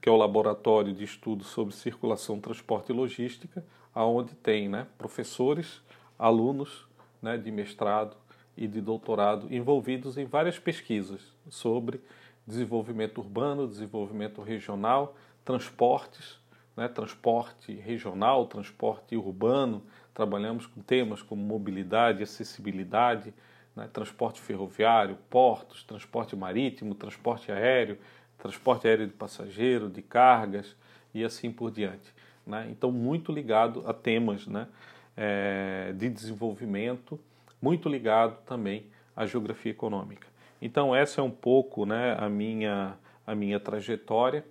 que 0.00 0.08
é 0.08 0.12
o 0.12 0.16
laboratório 0.16 0.92
de 0.92 1.04
estudo 1.04 1.44
sobre 1.44 1.74
circulação, 1.74 2.40
transporte 2.40 2.90
e 2.90 2.94
logística, 2.94 3.64
aonde 3.94 4.34
tem 4.34 4.68
né, 4.68 4.86
professores, 4.96 5.80
alunos 6.18 6.86
né, 7.22 7.36
de 7.36 7.50
mestrado 7.50 8.16
e 8.56 8.66
de 8.66 8.80
doutorado 8.80 9.52
envolvidos 9.52 10.18
em 10.18 10.24
várias 10.24 10.58
pesquisas 10.58 11.20
sobre 11.48 12.00
desenvolvimento 12.46 13.18
urbano, 13.18 13.68
desenvolvimento 13.68 14.42
regional, 14.42 15.16
transportes, 15.44 16.38
né, 16.78 16.86
transporte 16.86 17.72
regional, 17.72 18.46
transporte 18.46 19.16
urbano, 19.16 19.82
trabalhamos 20.14 20.64
com 20.64 20.80
temas 20.80 21.20
como 21.20 21.42
mobilidade, 21.42 22.22
acessibilidade, 22.22 23.34
né, 23.74 23.90
transporte 23.92 24.40
ferroviário, 24.40 25.18
portos, 25.28 25.82
transporte 25.82 26.36
marítimo, 26.36 26.94
transporte 26.94 27.50
aéreo, 27.50 27.98
transporte 28.38 28.86
aéreo 28.86 29.08
de 29.08 29.12
passageiro, 29.12 29.90
de 29.90 30.00
cargas 30.02 30.76
e 31.12 31.24
assim 31.24 31.50
por 31.50 31.72
diante. 31.72 32.14
Né? 32.46 32.68
Então, 32.70 32.92
muito 32.92 33.32
ligado 33.32 33.82
a 33.84 33.92
temas 33.92 34.46
né, 34.46 34.68
é, 35.16 35.92
de 35.96 36.08
desenvolvimento, 36.08 37.18
muito 37.60 37.88
ligado 37.88 38.40
também 38.46 38.86
à 39.16 39.26
geografia 39.26 39.72
econômica. 39.72 40.28
Então, 40.62 40.94
essa 40.94 41.20
é 41.20 41.24
um 41.24 41.30
pouco 41.30 41.84
né, 41.84 42.16
a, 42.16 42.28
minha, 42.28 42.94
a 43.26 43.34
minha 43.34 43.58
trajetória 43.58 44.44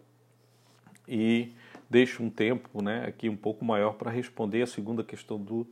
e 1.08 1.54
deixo 1.90 2.24
um 2.24 2.30
tempo 2.30 2.82
né, 2.82 3.06
aqui 3.06 3.30
um 3.30 3.36
pouco 3.36 3.64
maior 3.64 3.94
para 3.94 4.12
responder 4.12 4.62
a 4.62 4.68
segunda 4.68 5.04
questão 5.04 5.38
do, 5.38 5.68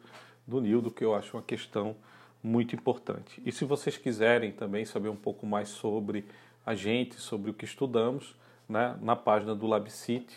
do 0.48 0.62
Nildo, 0.62 0.92
que 0.92 1.04
eu 1.04 1.14
acho 1.14 1.36
uma 1.36 1.44
questão 1.44 1.96
muito 2.42 2.76
importante. 2.76 3.42
E 3.46 3.52
se 3.52 3.66
vocês 3.66 3.98
quiserem 3.98 4.52
também 4.52 4.86
saber 4.86 5.10
um 5.10 5.16
pouco 5.16 5.46
mais 5.46 5.70
sobre 5.70 6.26
a 6.66 6.76
gente, 6.76 7.16
sobre 7.16 7.52
o 7.52 7.54
que 7.54 7.66
estudamos, 7.66 8.36
né, 8.68 8.98
na 9.02 9.16
página 9.16 9.54
do 9.56 9.68
LabCity, 9.68 10.36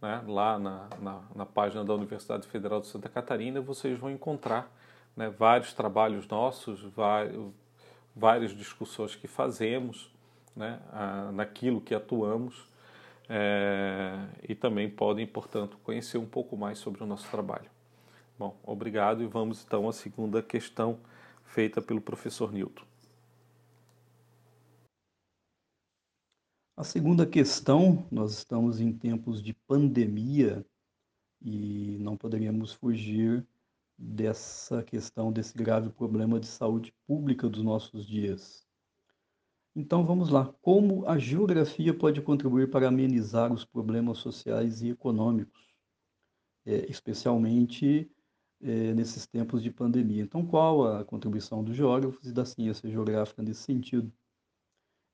né, 0.00 0.22
lá 0.26 0.58
na, 0.58 0.88
na, 1.00 1.22
na, 1.34 1.46
página 1.46 1.84
da 1.84 1.94
Universidade 1.94 2.46
Federal 2.46 2.80
de 2.80 2.86
Santa 2.86 3.08
Catarina, 3.08 3.60
vocês 3.60 3.98
vão 3.98 4.10
encontrar 4.10 4.72
né, 5.16 5.28
vários 5.28 5.72
trabalhos 5.74 6.26
nossos, 6.26 6.82
vários, 6.82 7.52
várias 8.16 8.52
discussões 8.56 9.14
que 9.14 9.28
fazemos, 9.28 10.10
né, 10.56 10.80
naquilo 11.32 11.80
que 11.80 11.94
atuamos 11.94 12.69
é, 13.32 14.26
e 14.48 14.56
também 14.56 14.90
podem, 14.90 15.24
portanto, 15.24 15.78
conhecer 15.84 16.18
um 16.18 16.26
pouco 16.26 16.56
mais 16.56 16.78
sobre 16.78 17.04
o 17.04 17.06
nosso 17.06 17.30
trabalho. 17.30 17.70
Bom, 18.36 18.58
obrigado 18.64 19.22
e 19.22 19.26
vamos 19.26 19.64
então 19.64 19.88
à 19.88 19.92
segunda 19.92 20.42
questão 20.42 20.98
feita 21.44 21.80
pelo 21.80 22.00
professor 22.00 22.52
Newton. 22.52 22.84
A 26.76 26.82
segunda 26.82 27.24
questão, 27.24 28.04
nós 28.10 28.32
estamos 28.32 28.80
em 28.80 28.92
tempos 28.92 29.40
de 29.40 29.52
pandemia 29.52 30.66
e 31.40 31.98
não 32.00 32.16
poderíamos 32.16 32.72
fugir 32.72 33.46
dessa 33.96 34.82
questão, 34.82 35.30
desse 35.30 35.56
grave 35.56 35.90
problema 35.90 36.40
de 36.40 36.46
saúde 36.46 36.92
pública 37.06 37.48
dos 37.48 37.62
nossos 37.62 38.04
dias. 38.06 38.66
Então 39.74 40.04
vamos 40.04 40.30
lá. 40.30 40.52
Como 40.60 41.06
a 41.06 41.16
geografia 41.18 41.96
pode 41.96 42.20
contribuir 42.20 42.70
para 42.70 42.88
amenizar 42.88 43.52
os 43.52 43.64
problemas 43.64 44.18
sociais 44.18 44.82
e 44.82 44.90
econômicos, 44.90 45.60
é, 46.66 46.90
especialmente 46.90 48.10
é, 48.60 48.92
nesses 48.94 49.26
tempos 49.26 49.62
de 49.62 49.70
pandemia? 49.70 50.22
Então, 50.22 50.44
qual 50.44 50.86
a 50.86 51.04
contribuição 51.04 51.62
dos 51.62 51.76
geógrafos 51.76 52.26
e 52.26 52.32
da 52.32 52.44
ciência 52.44 52.90
geográfica 52.90 53.42
nesse 53.42 53.62
sentido? 53.62 54.12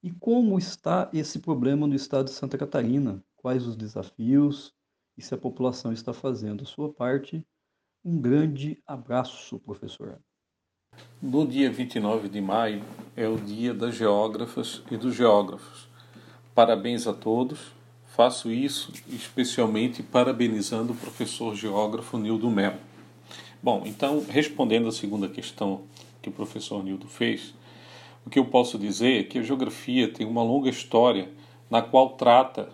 E 0.02 0.10
como 0.10 0.58
está 0.58 1.10
esse 1.12 1.38
problema 1.38 1.86
no 1.86 1.94
estado 1.94 2.26
de 2.26 2.32
Santa 2.32 2.56
Catarina? 2.56 3.22
Quais 3.36 3.66
os 3.66 3.76
desafios 3.76 4.74
e 5.16 5.22
se 5.22 5.34
a 5.34 5.38
população 5.38 5.92
está 5.92 6.12
fazendo 6.12 6.62
a 6.62 6.66
sua 6.66 6.92
parte? 6.92 7.46
Um 8.04 8.20
grande 8.20 8.82
abraço, 8.86 9.58
professor. 9.58 10.20
No 11.20 11.46
dia 11.46 11.70
29 11.70 12.28
de 12.28 12.40
maio 12.40 12.82
é 13.16 13.26
o 13.26 13.36
dia 13.36 13.72
das 13.72 13.94
geógrafas 13.94 14.82
e 14.90 14.96
dos 14.96 15.14
geógrafos. 15.14 15.88
Parabéns 16.54 17.06
a 17.06 17.12
todos. 17.12 17.74
Faço 18.06 18.50
isso 18.50 18.92
especialmente 19.08 20.02
parabenizando 20.02 20.92
o 20.92 20.96
professor 20.96 21.54
geógrafo 21.54 22.18
Nildo 22.18 22.50
Melo. 22.50 22.78
Bom, 23.62 23.82
então, 23.84 24.24
respondendo 24.28 24.88
a 24.88 24.92
segunda 24.92 25.28
questão 25.28 25.82
que 26.22 26.28
o 26.28 26.32
professor 26.32 26.84
Nildo 26.84 27.06
fez, 27.06 27.54
o 28.24 28.30
que 28.30 28.38
eu 28.38 28.44
posso 28.44 28.78
dizer 28.78 29.20
é 29.20 29.22
que 29.22 29.38
a 29.38 29.42
geografia 29.42 30.12
tem 30.12 30.26
uma 30.26 30.42
longa 30.42 30.68
história 30.68 31.30
na 31.70 31.82
qual 31.82 32.10
trata 32.10 32.68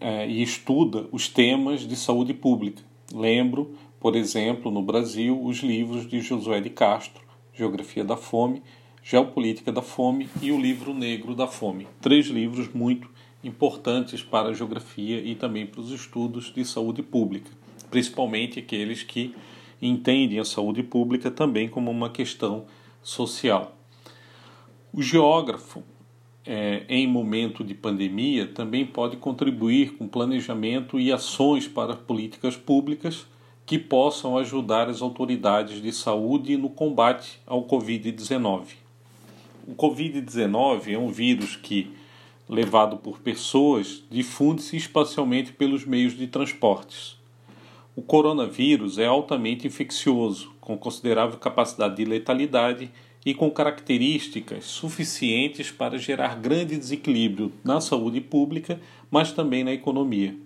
é, 0.00 0.28
e 0.28 0.42
estuda 0.42 1.06
os 1.12 1.28
temas 1.28 1.80
de 1.80 1.96
saúde 1.96 2.34
pública. 2.34 2.82
Lembro, 3.12 3.74
por 4.00 4.16
exemplo, 4.16 4.70
no 4.70 4.82
Brasil, 4.82 5.40
os 5.42 5.58
livros 5.58 6.08
de 6.08 6.20
Josué 6.20 6.60
de 6.60 6.70
Castro, 6.70 7.25
Geografia 7.56 8.04
da 8.04 8.18
Fome, 8.18 8.62
Geopolítica 9.02 9.72
da 9.72 9.80
Fome 9.80 10.28
e 10.42 10.52
o 10.52 10.60
Livro 10.60 10.92
Negro 10.92 11.34
da 11.34 11.46
Fome. 11.46 11.86
Três 12.02 12.26
livros 12.26 12.68
muito 12.74 13.08
importantes 13.42 14.22
para 14.22 14.48
a 14.50 14.52
geografia 14.52 15.20
e 15.20 15.34
também 15.34 15.64
para 15.64 15.80
os 15.80 15.90
estudos 15.90 16.52
de 16.52 16.64
saúde 16.64 17.02
pública, 17.02 17.50
principalmente 17.90 18.58
aqueles 18.58 19.02
que 19.02 19.34
entendem 19.80 20.38
a 20.38 20.44
saúde 20.44 20.82
pública 20.82 21.30
também 21.30 21.66
como 21.66 21.90
uma 21.90 22.10
questão 22.10 22.66
social. 23.02 23.74
O 24.92 25.00
geógrafo, 25.00 25.82
é, 26.44 26.84
em 26.88 27.06
momento 27.06 27.64
de 27.64 27.74
pandemia, 27.74 28.46
também 28.46 28.84
pode 28.84 29.16
contribuir 29.16 29.94
com 29.96 30.06
planejamento 30.06 31.00
e 31.00 31.10
ações 31.10 31.66
para 31.66 31.96
políticas 31.96 32.56
públicas 32.56 33.26
que 33.66 33.78
possam 33.80 34.38
ajudar 34.38 34.88
as 34.88 35.02
autoridades 35.02 35.82
de 35.82 35.92
saúde 35.92 36.56
no 36.56 36.70
combate 36.70 37.40
ao 37.44 37.64
Covid-19. 37.64 38.76
O 39.66 39.74
Covid-19 39.74 40.92
é 40.92 40.96
um 40.96 41.10
vírus 41.10 41.56
que, 41.56 41.90
levado 42.48 42.96
por 42.96 43.18
pessoas, 43.18 44.04
difunde-se 44.08 44.76
espacialmente 44.76 45.52
pelos 45.52 45.84
meios 45.84 46.16
de 46.16 46.28
transportes. 46.28 47.16
O 47.96 48.02
coronavírus 48.02 48.98
é 48.98 49.06
altamente 49.06 49.66
infeccioso, 49.66 50.52
com 50.60 50.78
considerável 50.78 51.36
capacidade 51.36 51.96
de 51.96 52.04
letalidade 52.04 52.92
e 53.24 53.34
com 53.34 53.50
características 53.50 54.66
suficientes 54.66 55.72
para 55.72 55.98
gerar 55.98 56.36
grande 56.36 56.76
desequilíbrio 56.76 57.52
na 57.64 57.80
saúde 57.80 58.20
pública, 58.20 58.80
mas 59.10 59.32
também 59.32 59.64
na 59.64 59.72
economia. 59.72 60.36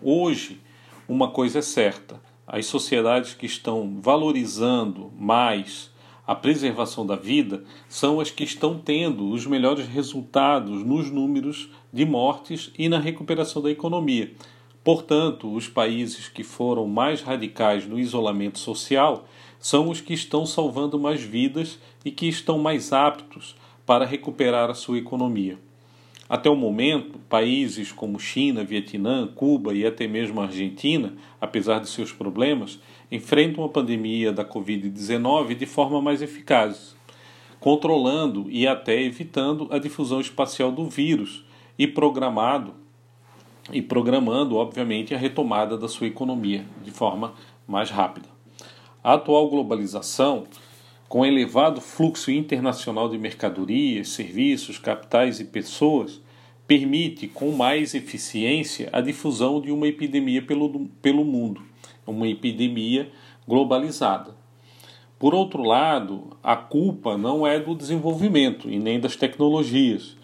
Hoje, 0.00 0.60
uma 1.08 1.30
coisa 1.30 1.58
é 1.58 1.62
certa: 1.62 2.20
as 2.46 2.66
sociedades 2.66 3.34
que 3.34 3.46
estão 3.46 3.98
valorizando 4.00 5.12
mais 5.18 5.90
a 6.26 6.34
preservação 6.34 7.06
da 7.06 7.14
vida 7.14 7.64
são 7.88 8.18
as 8.18 8.30
que 8.30 8.42
estão 8.42 8.78
tendo 8.78 9.30
os 9.30 9.46
melhores 9.46 9.86
resultados 9.86 10.84
nos 10.84 11.10
números 11.10 11.70
de 11.92 12.04
mortes 12.04 12.70
e 12.76 12.88
na 12.88 12.98
recuperação 12.98 13.62
da 13.62 13.70
economia. 13.70 14.32
Portanto, 14.82 15.52
os 15.52 15.68
países 15.68 16.28
que 16.28 16.42
foram 16.42 16.86
mais 16.86 17.22
radicais 17.22 17.86
no 17.86 17.98
isolamento 17.98 18.58
social 18.58 19.26
são 19.58 19.88
os 19.88 20.00
que 20.00 20.14
estão 20.14 20.44
salvando 20.44 20.98
mais 20.98 21.22
vidas 21.22 21.78
e 22.04 22.10
que 22.10 22.26
estão 22.26 22.58
mais 22.58 22.92
aptos 22.92 23.56
para 23.84 24.04
recuperar 24.04 24.70
a 24.70 24.74
sua 24.74 24.98
economia. 24.98 25.58
Até 26.28 26.50
o 26.50 26.56
momento, 26.56 27.20
países 27.28 27.92
como 27.92 28.18
China, 28.18 28.64
Vietnã, 28.64 29.28
Cuba 29.28 29.72
e 29.72 29.86
até 29.86 30.08
mesmo 30.08 30.40
Argentina, 30.40 31.14
apesar 31.40 31.78
de 31.78 31.88
seus 31.88 32.12
problemas, 32.12 32.80
enfrentam 33.12 33.64
a 33.64 33.68
pandemia 33.68 34.32
da 34.32 34.44
Covid-19 34.44 35.54
de 35.54 35.66
forma 35.66 36.02
mais 36.02 36.22
eficaz, 36.22 36.96
controlando 37.60 38.46
e 38.50 38.66
até 38.66 39.00
evitando 39.00 39.68
a 39.70 39.78
difusão 39.78 40.20
espacial 40.20 40.72
do 40.72 40.88
vírus 40.88 41.44
e 41.78 41.86
programado 41.86 42.74
e 43.72 43.80
programando, 43.80 44.56
obviamente, 44.56 45.14
a 45.14 45.18
retomada 45.18 45.76
da 45.76 45.88
sua 45.88 46.06
economia 46.06 46.64
de 46.82 46.90
forma 46.90 47.34
mais 47.66 47.90
rápida. 47.90 48.28
A 49.02 49.14
atual 49.14 49.48
globalização, 49.48 50.44
com 51.08 51.24
elevado 51.24 51.80
fluxo 51.80 52.30
internacional 52.30 53.08
de 53.08 53.16
mercadorias, 53.16 54.08
serviços, 54.08 54.78
capitais 54.78 55.38
e 55.38 55.44
pessoas, 55.44 56.20
permite 56.66 57.28
com 57.28 57.52
mais 57.52 57.94
eficiência 57.94 58.88
a 58.92 59.00
difusão 59.00 59.60
de 59.60 59.70
uma 59.70 59.86
epidemia 59.86 60.42
pelo, 60.42 60.88
pelo 61.00 61.24
mundo, 61.24 61.62
uma 62.06 62.26
epidemia 62.26 63.10
globalizada. 63.46 64.34
Por 65.18 65.34
outro 65.34 65.62
lado, 65.62 66.36
a 66.42 66.56
culpa 66.56 67.16
não 67.16 67.46
é 67.46 67.58
do 67.58 67.74
desenvolvimento 67.74 68.68
e 68.68 68.78
nem 68.78 69.00
das 69.00 69.16
tecnologias, 69.16 70.16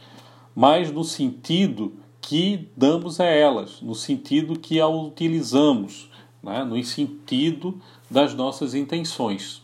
mas 0.54 0.90
no 0.90 1.04
sentido 1.04 1.94
que 2.20 2.68
damos 2.76 3.18
a 3.18 3.24
elas, 3.24 3.80
no 3.80 3.94
sentido 3.94 4.58
que 4.58 4.80
a 4.80 4.86
utilizamos, 4.86 6.10
né? 6.42 6.64
no 6.64 6.82
sentido 6.84 7.80
das 8.10 8.34
nossas 8.34 8.74
intenções. 8.74 9.61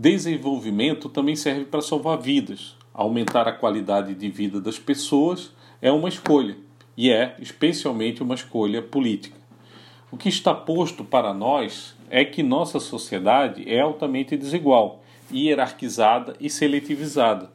Desenvolvimento 0.00 1.08
também 1.08 1.34
serve 1.34 1.64
para 1.64 1.82
salvar 1.82 2.18
vidas. 2.18 2.76
Aumentar 2.94 3.48
a 3.48 3.52
qualidade 3.52 4.14
de 4.14 4.30
vida 4.30 4.60
das 4.60 4.78
pessoas 4.78 5.52
é 5.82 5.90
uma 5.90 6.08
escolha, 6.08 6.56
e 6.96 7.10
é 7.10 7.34
especialmente 7.40 8.22
uma 8.22 8.36
escolha 8.36 8.80
política. 8.80 9.36
O 10.08 10.16
que 10.16 10.28
está 10.28 10.54
posto 10.54 11.02
para 11.02 11.34
nós 11.34 11.96
é 12.08 12.24
que 12.24 12.44
nossa 12.44 12.78
sociedade 12.78 13.68
é 13.68 13.80
altamente 13.80 14.36
desigual, 14.36 15.02
hierarquizada 15.32 16.36
e 16.38 16.48
seletivizada. 16.48 17.50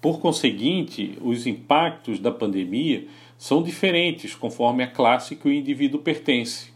Por 0.00 0.20
conseguinte, 0.20 1.18
os 1.20 1.44
impactos 1.44 2.20
da 2.20 2.30
pandemia 2.30 3.08
são 3.36 3.64
diferentes 3.64 4.32
conforme 4.36 4.84
a 4.84 4.86
classe 4.86 5.34
que 5.34 5.48
o 5.48 5.52
indivíduo 5.52 6.00
pertence. 6.00 6.69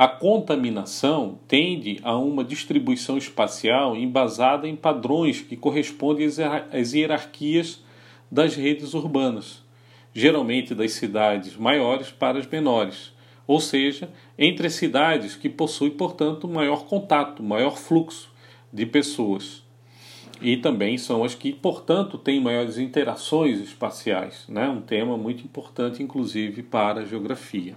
A 0.00 0.08
contaminação 0.08 1.38
tende 1.46 2.00
a 2.02 2.16
uma 2.16 2.42
distribuição 2.42 3.18
espacial 3.18 3.94
embasada 3.94 4.66
em 4.66 4.74
padrões 4.74 5.42
que 5.42 5.58
correspondem 5.58 6.26
às 6.72 6.94
hierarquias 6.94 7.84
das 8.30 8.54
redes 8.54 8.94
urbanas, 8.94 9.62
geralmente 10.14 10.74
das 10.74 10.92
cidades 10.92 11.54
maiores 11.54 12.10
para 12.10 12.38
as 12.38 12.46
menores, 12.46 13.12
ou 13.46 13.60
seja, 13.60 14.08
entre 14.38 14.70
cidades 14.70 15.36
que 15.36 15.50
possuem, 15.50 15.90
portanto, 15.90 16.48
maior 16.48 16.86
contato, 16.86 17.42
maior 17.42 17.76
fluxo 17.76 18.32
de 18.72 18.86
pessoas 18.86 19.62
e 20.40 20.56
também 20.56 20.96
são 20.96 21.22
as 21.22 21.34
que, 21.34 21.52
portanto, 21.52 22.16
têm 22.16 22.40
maiores 22.40 22.78
interações 22.78 23.60
espaciais, 23.60 24.46
né? 24.48 24.66
um 24.66 24.80
tema 24.80 25.18
muito 25.18 25.44
importante, 25.44 26.02
inclusive, 26.02 26.62
para 26.62 27.02
a 27.02 27.04
geografia. 27.04 27.76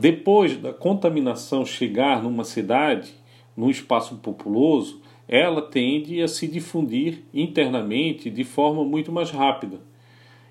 Depois 0.00 0.56
da 0.56 0.72
contaminação 0.72 1.66
chegar 1.66 2.22
numa 2.22 2.42
cidade, 2.42 3.12
num 3.54 3.68
espaço 3.68 4.16
populoso, 4.16 5.02
ela 5.28 5.60
tende 5.60 6.22
a 6.22 6.26
se 6.26 6.48
difundir 6.48 7.22
internamente 7.34 8.30
de 8.30 8.42
forma 8.42 8.82
muito 8.82 9.12
mais 9.12 9.30
rápida. 9.30 9.78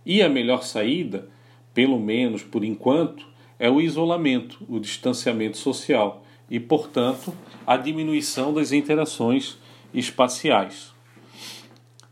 E 0.06 0.22
a 0.22 0.30
melhor 0.30 0.62
saída, 0.62 1.28
pelo 1.74 2.00
menos 2.00 2.44
por 2.44 2.64
enquanto, 2.64 3.26
é 3.58 3.68
o 3.68 3.82
isolamento, 3.82 4.64
o 4.70 4.80
distanciamento 4.80 5.58
social 5.58 6.24
e, 6.48 6.60
portanto, 6.60 7.34
a 7.66 7.76
diminuição 7.76 8.54
das 8.54 8.72
interações 8.72 9.58
espaciais. 9.92 10.94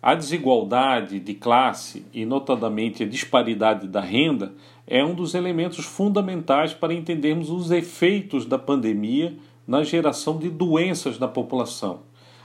A 0.01 0.15
desigualdade 0.15 1.19
de 1.19 1.35
classe 1.35 2.03
e, 2.11 2.25
notadamente, 2.25 3.03
a 3.03 3.07
disparidade 3.07 3.87
da 3.87 4.01
renda 4.01 4.55
é 4.87 5.03
um 5.03 5.13
dos 5.13 5.35
elementos 5.35 5.83
fundamentais 5.83 6.73
para 6.73 6.93
entendermos 6.93 7.49
os 7.49 7.69
efeitos 7.71 8.45
da 8.45 8.57
pandemia 8.57 9.35
na 9.67 9.83
geração 9.83 10.37
de 10.37 10.49
doenças 10.49 11.19
na 11.19 11.27
população. 11.27 11.99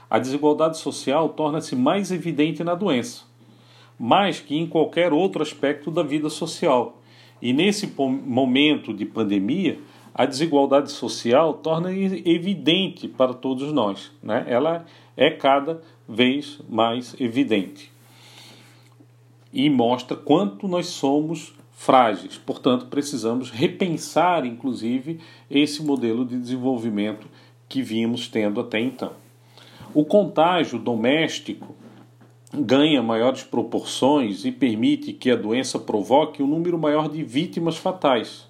A 0.09 0.19
desigualdade 0.19 0.77
social 0.77 1.29
torna-se 1.29 1.75
mais 1.75 2.11
evidente 2.11 2.63
na 2.63 2.75
doença, 2.75 3.23
mais 3.97 4.41
que 4.41 4.57
em 4.57 4.67
qualquer 4.67 5.13
outro 5.13 5.41
aspecto 5.41 5.89
da 5.89 6.03
vida 6.03 6.29
social. 6.29 7.01
E 7.41 7.53
nesse 7.53 7.91
momento 7.97 8.93
de 8.93 9.05
pandemia, 9.05 9.79
a 10.13 10.25
desigualdade 10.25 10.91
social 10.91 11.53
torna 11.53 11.91
evidente 11.91 13.07
para 13.07 13.33
todos 13.33 13.71
nós. 13.71 14.11
Né? 14.21 14.45
Ela 14.47 14.85
é 15.15 15.31
cada 15.31 15.81
vez 16.07 16.59
mais 16.69 17.15
evidente 17.19 17.91
e 19.53 19.69
mostra 19.69 20.17
quanto 20.17 20.67
nós 20.67 20.87
somos 20.87 21.53
frágeis. 21.83 22.37
Portanto, 22.37 22.85
precisamos 22.85 23.49
repensar, 23.49 24.45
inclusive, 24.45 25.19
esse 25.51 25.83
modelo 25.83 26.23
de 26.23 26.39
desenvolvimento 26.39 27.27
que 27.67 27.81
vimos 27.81 28.29
tendo 28.29 28.61
até 28.61 28.79
então. 28.79 29.11
O 29.93 30.05
contágio 30.05 30.79
doméstico 30.79 31.75
ganha 32.53 33.03
maiores 33.03 33.43
proporções 33.43 34.45
e 34.45 34.51
permite 34.51 35.11
que 35.11 35.29
a 35.29 35.35
doença 35.35 35.77
provoque 35.77 36.41
um 36.41 36.47
número 36.47 36.79
maior 36.79 37.09
de 37.09 37.21
vítimas 37.21 37.75
fatais, 37.75 38.47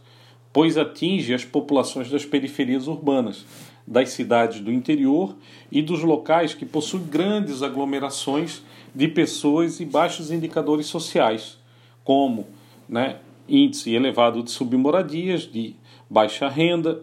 pois 0.52 0.78
atinge 0.78 1.34
as 1.34 1.44
populações 1.44 2.12
das 2.12 2.24
periferias 2.24 2.88
urbanas, 2.88 3.46
das 3.88 4.10
cidades 4.10 4.60
do 4.60 4.72
interior 4.72 5.36
e 5.72 5.82
dos 5.82 6.04
locais 6.04 6.54
que 6.54 6.68
possuem 6.68 7.06
grandes 7.06 7.64
aglomerações 7.64 8.62
de 8.94 9.08
pessoas 9.08 9.80
e 9.80 9.86
baixos 9.86 10.30
indicadores 10.30 10.86
sociais, 10.86 11.58
como 12.04 12.46
né, 12.94 13.18
índice 13.50 13.92
elevado 13.96 14.44
de 14.44 14.52
submoradias, 14.52 15.52
de 15.52 15.76
baixa 16.08 16.48
renda, 16.48 17.02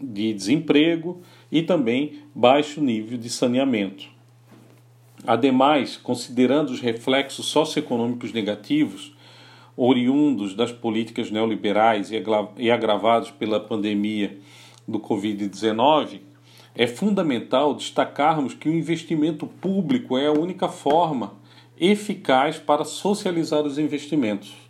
de 0.00 0.32
desemprego 0.32 1.20
e 1.52 1.62
também 1.62 2.20
baixo 2.34 2.80
nível 2.80 3.18
de 3.18 3.28
saneamento. 3.28 4.08
Ademais, 5.26 5.98
considerando 5.98 6.70
os 6.70 6.80
reflexos 6.80 7.44
socioeconômicos 7.46 8.32
negativos 8.32 9.14
oriundos 9.76 10.54
das 10.54 10.72
políticas 10.72 11.30
neoliberais 11.30 12.10
e 12.56 12.70
agravados 12.70 13.30
pela 13.30 13.60
pandemia 13.60 14.38
do 14.88 14.98
Covid-19, 14.98 16.20
é 16.74 16.86
fundamental 16.86 17.74
destacarmos 17.74 18.54
que 18.54 18.70
o 18.70 18.74
investimento 18.74 19.46
público 19.46 20.16
é 20.16 20.28
a 20.28 20.32
única 20.32 20.68
forma 20.68 21.34
eficaz 21.78 22.58
para 22.58 22.84
socializar 22.84 23.64
os 23.64 23.76
investimentos. 23.78 24.69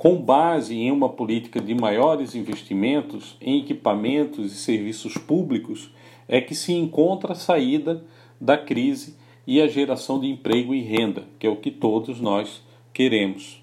Com 0.00 0.16
base 0.16 0.74
em 0.74 0.90
uma 0.90 1.10
política 1.10 1.60
de 1.60 1.74
maiores 1.74 2.34
investimentos 2.34 3.36
em 3.38 3.60
equipamentos 3.60 4.50
e 4.50 4.56
serviços 4.56 5.12
públicos, 5.18 5.90
é 6.26 6.40
que 6.40 6.54
se 6.54 6.72
encontra 6.72 7.32
a 7.32 7.36
saída 7.36 8.02
da 8.40 8.56
crise 8.56 9.18
e 9.46 9.60
a 9.60 9.68
geração 9.68 10.18
de 10.18 10.26
emprego 10.26 10.74
e 10.74 10.80
renda, 10.80 11.24
que 11.38 11.46
é 11.46 11.50
o 11.50 11.56
que 11.56 11.70
todos 11.70 12.18
nós 12.18 12.62
queremos. 12.94 13.62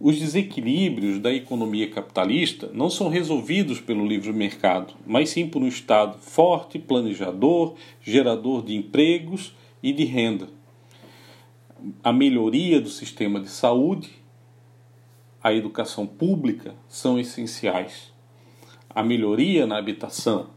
Os 0.00 0.18
desequilíbrios 0.18 1.20
da 1.20 1.32
economia 1.32 1.88
capitalista 1.88 2.68
não 2.74 2.90
são 2.90 3.08
resolvidos 3.08 3.80
pelo 3.80 4.04
livre 4.04 4.32
mercado, 4.32 4.94
mas 5.06 5.30
sim 5.30 5.46
por 5.46 5.62
um 5.62 5.68
Estado 5.68 6.18
forte, 6.18 6.76
planejador, 6.76 7.74
gerador 8.02 8.64
de 8.64 8.74
empregos 8.74 9.54
e 9.80 9.92
de 9.92 10.02
renda. 10.02 10.48
A 12.02 12.12
melhoria 12.12 12.80
do 12.80 12.88
sistema 12.88 13.38
de 13.38 13.48
saúde, 13.48 14.21
a 15.42 15.52
educação 15.52 16.06
pública 16.06 16.74
são 16.88 17.18
essenciais. 17.18 18.12
A 18.88 19.02
melhoria 19.02 19.66
na 19.66 19.76
habitação, 19.76 20.50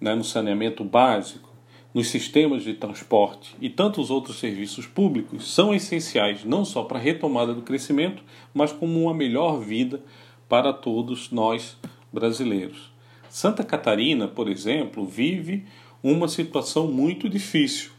né, 0.00 0.14
no 0.14 0.24
saneamento 0.24 0.82
básico, 0.82 1.50
nos 1.92 2.08
sistemas 2.08 2.62
de 2.62 2.74
transporte 2.74 3.56
e 3.60 3.68
tantos 3.68 4.10
outros 4.10 4.38
serviços 4.38 4.86
públicos 4.86 5.52
são 5.52 5.74
essenciais 5.74 6.44
não 6.44 6.64
só 6.64 6.84
para 6.84 6.98
a 6.98 7.02
retomada 7.02 7.52
do 7.52 7.62
crescimento, 7.62 8.22
mas 8.54 8.72
como 8.72 9.02
uma 9.02 9.12
melhor 9.12 9.58
vida 9.58 10.00
para 10.48 10.72
todos 10.72 11.30
nós 11.30 11.76
brasileiros. 12.12 12.92
Santa 13.28 13.64
Catarina, 13.64 14.26
por 14.26 14.48
exemplo, 14.48 15.04
vive 15.04 15.64
uma 16.02 16.28
situação 16.28 16.86
muito 16.86 17.28
difícil. 17.28 17.90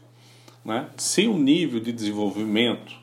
Né? 0.64 0.88
Sem 0.96 1.28
o 1.28 1.38
nível 1.38 1.80
de 1.80 1.92
desenvolvimento 1.92 3.01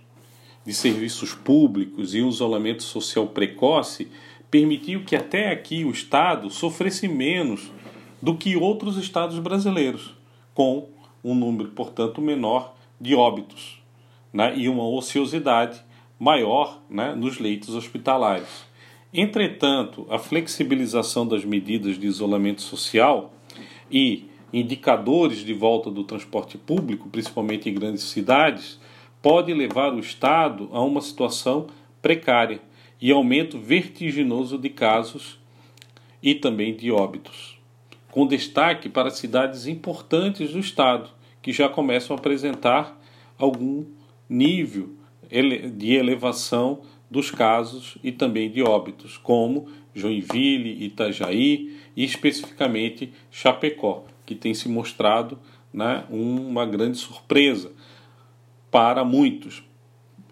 de 0.65 0.73
serviços 0.73 1.33
públicos 1.33 2.13
e 2.13 2.21
um 2.21 2.29
isolamento 2.29 2.83
social 2.83 3.27
precoce, 3.27 4.07
permitiu 4.51 5.03
que 5.03 5.15
até 5.15 5.51
aqui 5.51 5.83
o 5.85 5.91
Estado 5.91 6.49
sofresse 6.49 7.07
menos 7.07 7.71
do 8.21 8.35
que 8.35 8.55
outros 8.55 8.97
estados 8.97 9.39
brasileiros 9.39 10.13
com 10.53 10.89
um 11.23 11.33
número, 11.33 11.69
portanto, 11.69 12.21
menor 12.21 12.75
de 12.99 13.15
óbitos 13.15 13.81
né, 14.33 14.53
e 14.57 14.67
uma 14.67 14.87
ociosidade 14.87 15.81
maior 16.19 16.81
né, 16.89 17.15
nos 17.15 17.39
leitos 17.39 17.73
hospitalares. 17.75 18.67
Entretanto, 19.13 20.05
a 20.09 20.19
flexibilização 20.19 21.25
das 21.25 21.43
medidas 21.43 21.97
de 21.97 22.05
isolamento 22.05 22.61
social 22.61 23.33
e 23.91 24.29
indicadores 24.51 25.39
de 25.39 25.53
volta 25.53 25.89
do 25.89 26.03
transporte 26.03 26.57
público, 26.57 27.09
principalmente 27.09 27.69
em 27.69 27.73
grandes 27.73 28.03
cidades, 28.03 28.79
pode 29.21 29.53
levar 29.53 29.93
o 29.93 29.99
Estado 29.99 30.69
a 30.71 30.81
uma 30.81 31.01
situação 31.01 31.67
precária 32.01 32.61
e 33.01 33.11
aumento 33.11 33.57
vertiginoso 33.57 34.57
de 34.57 34.69
casos 34.69 35.39
e 36.21 36.35
também 36.35 36.75
de 36.75 36.91
óbitos 36.91 37.59
com 38.11 38.25
destaque 38.25 38.89
para 38.89 39.09
cidades 39.09 39.67
importantes 39.67 40.51
do 40.51 40.59
estado, 40.59 41.09
que 41.41 41.51
já 41.51 41.69
começam 41.69 42.15
a 42.15 42.19
apresentar 42.19 42.99
algum 43.37 43.85
nível 44.27 44.95
de 45.75 45.93
elevação 45.93 46.81
dos 47.09 47.31
casos 47.31 47.97
e 48.03 48.11
também 48.11 48.49
de 48.49 48.61
óbitos, 48.61 49.17
como 49.17 49.67
Joinville, 49.93 50.83
Itajaí 50.83 51.77
e 51.95 52.03
especificamente 52.03 53.13
Chapecó, 53.31 54.05
que 54.25 54.35
tem 54.35 54.53
se 54.53 54.67
mostrado 54.67 55.39
né, 55.73 56.03
uma 56.09 56.65
grande 56.65 56.97
surpresa 56.97 57.71
para 58.71 59.03
muitos. 59.03 59.63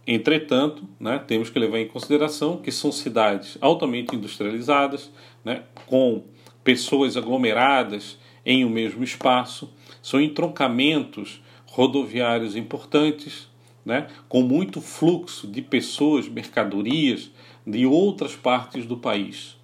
Entretanto, 0.05 0.87
né, 0.99 1.19
temos 1.19 1.49
que 1.49 1.59
levar 1.59 1.79
em 1.79 1.87
consideração 1.87 2.57
que 2.57 2.71
são 2.71 2.91
cidades 2.91 3.57
altamente 3.59 4.15
industrializadas, 4.15 5.11
né, 5.43 5.63
com 5.85 6.23
pessoas 6.63 7.17
aglomeradas 7.17 8.17
em 8.45 8.63
um 8.63 8.69
mesmo 8.69 9.03
espaço, 9.03 9.73
são 10.01 10.21
entroncamentos 10.21 11.41
rodoviários 11.65 12.55
importantes, 12.55 13.49
né, 13.85 14.07
com 14.29 14.41
muito 14.41 14.79
fluxo 14.79 15.47
de 15.47 15.61
pessoas, 15.61 16.29
mercadorias 16.29 17.29
de 17.65 17.85
outras 17.85 18.35
partes 18.35 18.85
do 18.85 18.95
país. 18.95 19.57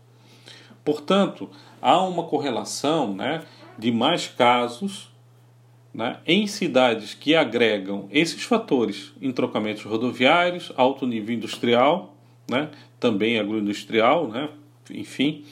Portanto, 0.84 1.50
há 1.82 2.02
uma 2.04 2.24
correlação 2.24 3.16
né, 3.16 3.44
de 3.78 3.92
mais 3.92 4.28
casos 4.28 5.13
né, 5.94 6.18
em 6.26 6.48
cidades 6.48 7.14
que 7.14 7.36
agregam 7.36 8.08
esses 8.12 8.44
fatores, 8.44 9.14
entroncamentos 9.22 9.84
rodoviários, 9.84 10.72
alto 10.76 11.06
nível 11.06 11.36
industrial, 11.36 12.16
né, 12.50 12.70
também 13.00 13.40
agroindustrial, 13.40 14.28
né, 14.28 14.50
enfim, 14.90 15.46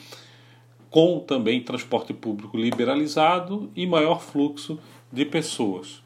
com 0.90 1.20
também 1.20 1.62
transporte 1.62 2.12
público 2.12 2.56
liberalizado 2.56 3.70
e 3.74 3.86
maior 3.86 4.20
fluxo 4.20 4.78
de 5.10 5.24
pessoas. 5.24 6.02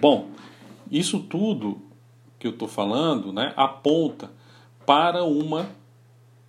Bom, 0.00 0.30
isso 0.90 1.20
tudo 1.20 1.82
que 2.38 2.46
eu 2.46 2.52
estou 2.52 2.68
falando 2.68 3.32
né, 3.32 3.52
aponta 3.56 4.30
para 4.86 5.24
uma 5.24 5.68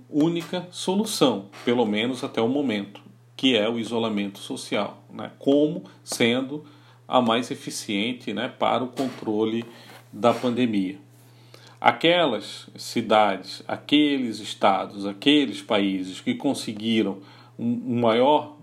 única 0.09 0.67
solução, 0.71 1.47
pelo 1.65 1.85
menos 1.85 2.23
até 2.23 2.41
o 2.41 2.47
momento, 2.47 3.01
que 3.37 3.55
é 3.55 3.69
o 3.69 3.79
isolamento 3.79 4.39
social, 4.39 5.01
né, 5.13 5.31
como 5.39 5.85
sendo 6.03 6.65
a 7.07 7.21
mais 7.21 7.49
eficiente 7.51 8.33
né, 8.33 8.49
para 8.49 8.83
o 8.83 8.87
controle 8.87 9.63
da 10.11 10.33
pandemia 10.33 10.99
aquelas 11.79 12.67
cidades, 12.75 13.63
aqueles 13.67 14.39
estados, 14.39 15.05
aqueles 15.05 15.61
países 15.61 16.19
que 16.19 16.33
conseguiram 16.33 17.19
um 17.57 17.99
maior 18.01 18.57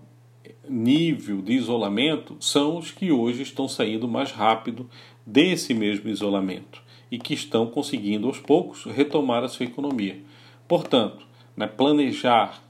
nível 0.67 1.41
de 1.41 1.53
isolamento 1.53 2.35
são 2.39 2.77
os 2.77 2.91
que 2.91 3.11
hoje 3.11 3.43
estão 3.43 3.67
saindo 3.67 4.07
mais 4.07 4.31
rápido 4.31 4.89
desse 5.25 5.73
mesmo 5.73 6.09
isolamento 6.09 6.81
e 7.11 7.17
que 7.17 7.33
estão 7.33 7.67
conseguindo 7.67 8.27
aos 8.27 8.39
poucos 8.39 8.83
retomar 8.85 9.43
a 9.43 9.47
sua 9.47 9.65
economia. 9.65 10.19
Portanto, 10.67 11.25
né, 11.55 11.67
planejar 11.67 12.61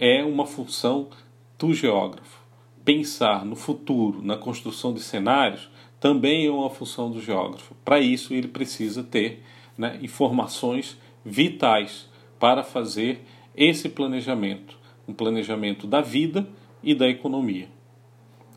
é 0.00 0.24
uma 0.24 0.46
função 0.46 1.10
do 1.58 1.74
geógrafo. 1.74 2.40
Pensar 2.82 3.44
no 3.44 3.54
futuro, 3.54 4.22
na 4.22 4.34
construção 4.34 4.94
de 4.94 5.00
cenários, 5.00 5.70
também 6.00 6.46
é 6.46 6.50
uma 6.50 6.70
função 6.70 7.10
do 7.10 7.20
geógrafo. 7.20 7.74
Para 7.84 8.00
isso, 8.00 8.32
ele 8.32 8.48
precisa 8.48 9.02
ter 9.04 9.44
né, 9.76 9.98
informações 10.00 10.96
vitais 11.22 12.08
para 12.38 12.64
fazer 12.64 13.22
esse 13.54 13.90
planejamento, 13.90 14.78
um 15.06 15.12
planejamento 15.12 15.86
da 15.86 16.00
vida 16.00 16.48
e 16.82 16.94
da 16.94 17.06
economia. 17.06 17.68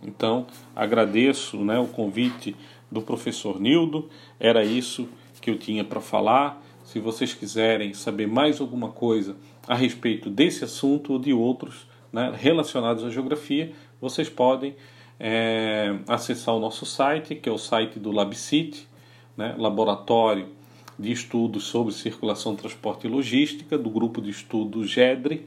Então, 0.01 0.47
agradeço 0.73 1.57
né, 1.57 1.77
o 1.77 1.87
convite 1.87 2.55
do 2.89 3.01
professor 3.01 3.59
Nildo, 3.59 4.09
era 4.39 4.63
isso 4.63 5.09
que 5.41 5.49
eu 5.49 5.57
tinha 5.57 5.83
para 5.83 5.99
falar. 5.99 6.63
Se 6.85 6.99
vocês 6.99 7.33
quiserem 7.33 7.93
saber 7.93 8.27
mais 8.27 8.61
alguma 8.61 8.89
coisa 8.89 9.35
a 9.67 9.75
respeito 9.75 10.29
desse 10.29 10.63
assunto 10.63 11.13
ou 11.13 11.19
de 11.19 11.33
outros 11.33 11.87
né, 12.11 12.33
relacionados 12.35 13.03
à 13.03 13.09
geografia, 13.09 13.71
vocês 13.99 14.29
podem 14.29 14.75
é, 15.19 15.95
acessar 16.07 16.55
o 16.55 16.59
nosso 16.59 16.85
site, 16.85 17.35
que 17.35 17.47
é 17.47 17.51
o 17.51 17.57
site 17.57 17.99
do 17.99 18.11
LabCity, 18.11 18.87
né, 19.37 19.55
Laboratório 19.57 20.47
de 20.97 21.11
Estudos 21.11 21.63
sobre 21.63 21.93
Circulação, 21.93 22.55
Transporte 22.55 23.07
e 23.07 23.09
Logística, 23.09 23.77
do 23.77 23.89
grupo 23.89 24.21
de 24.21 24.29
estudo 24.29 24.85
GEDRE, 24.85 25.45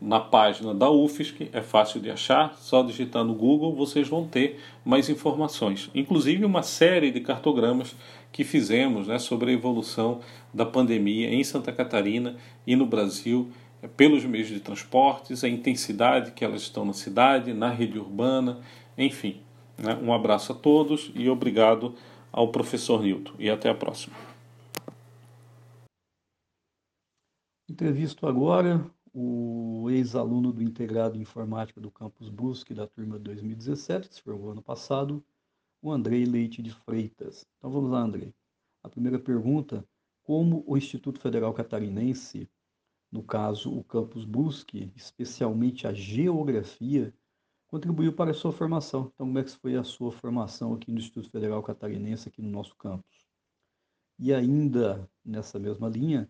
na 0.00 0.18
página 0.18 0.74
da 0.74 0.90
UFSC, 0.90 1.50
é 1.52 1.60
fácil 1.60 2.00
de 2.00 2.10
achar, 2.10 2.56
só 2.56 2.82
digitar 2.82 3.22
no 3.22 3.34
Google 3.34 3.74
vocês 3.74 4.08
vão 4.08 4.26
ter 4.26 4.58
mais 4.84 5.08
informações, 5.10 5.90
inclusive 5.94 6.44
uma 6.44 6.62
série 6.62 7.10
de 7.10 7.20
cartogramas 7.20 7.94
que 8.32 8.42
fizemos 8.44 9.08
né, 9.08 9.18
sobre 9.18 9.50
a 9.50 9.54
evolução 9.54 10.20
da 10.54 10.64
pandemia 10.64 11.32
em 11.32 11.44
Santa 11.44 11.70
Catarina 11.70 12.36
e 12.66 12.74
no 12.74 12.86
Brasil 12.86 13.50
é, 13.82 13.88
pelos 13.88 14.24
meios 14.24 14.48
de 14.48 14.60
transportes, 14.60 15.44
a 15.44 15.48
intensidade 15.48 16.32
que 16.32 16.44
elas 16.44 16.62
estão 16.62 16.84
na 16.84 16.92
cidade, 16.92 17.52
na 17.52 17.68
rede 17.68 17.98
urbana 17.98 18.60
enfim, 18.96 19.40
né? 19.78 19.98
um 20.02 20.12
abraço 20.12 20.52
a 20.52 20.54
todos 20.54 21.10
e 21.14 21.28
obrigado 21.28 21.94
ao 22.32 22.48
professor 22.48 23.02
Nilton. 23.02 23.32
E 23.38 23.48
até 23.48 23.68
a 23.70 23.74
próxima. 23.74 24.14
Entrevisto 27.68 28.26
agora 28.26 28.84
o 29.12 29.88
ex-aluno 29.90 30.52
do 30.52 30.62
Integrado 30.62 31.16
em 31.16 31.22
Informática 31.22 31.80
do 31.80 31.90
Campus 31.90 32.28
Brusque 32.28 32.74
da 32.74 32.86
turma 32.86 33.18
2017, 33.18 34.08
que 34.08 34.14
se 34.14 34.22
formou 34.22 34.50
ano 34.52 34.62
passado, 34.62 35.24
o 35.82 35.90
Andrei 35.90 36.24
Leite 36.24 36.62
de 36.62 36.70
Freitas. 36.70 37.46
Então 37.58 37.70
vamos 37.70 37.90
lá, 37.90 38.00
Andrei. 38.00 38.34
A 38.82 38.88
primeira 38.88 39.18
pergunta: 39.18 39.86
como 40.22 40.62
o 40.66 40.76
Instituto 40.76 41.20
Federal 41.20 41.52
Catarinense, 41.52 42.48
no 43.10 43.22
caso 43.22 43.76
o 43.76 43.82
Campus 43.82 44.24
Brusque, 44.24 44.92
especialmente 44.94 45.86
a 45.86 45.92
geografia, 45.92 47.12
contribuiu 47.66 48.12
para 48.12 48.30
a 48.30 48.34
sua 48.34 48.52
formação? 48.52 49.10
Então, 49.12 49.26
como 49.26 49.38
é 49.38 49.44
que 49.44 49.50
foi 49.50 49.76
a 49.76 49.84
sua 49.84 50.12
formação 50.12 50.74
aqui 50.74 50.90
no 50.90 50.98
Instituto 50.98 51.30
Federal 51.30 51.62
Catarinense, 51.62 52.28
aqui 52.28 52.42
no 52.42 52.50
nosso 52.50 52.76
campus? 52.76 53.26
E 54.18 54.34
ainda 54.34 55.08
nessa 55.24 55.58
mesma 55.58 55.88
linha, 55.88 56.28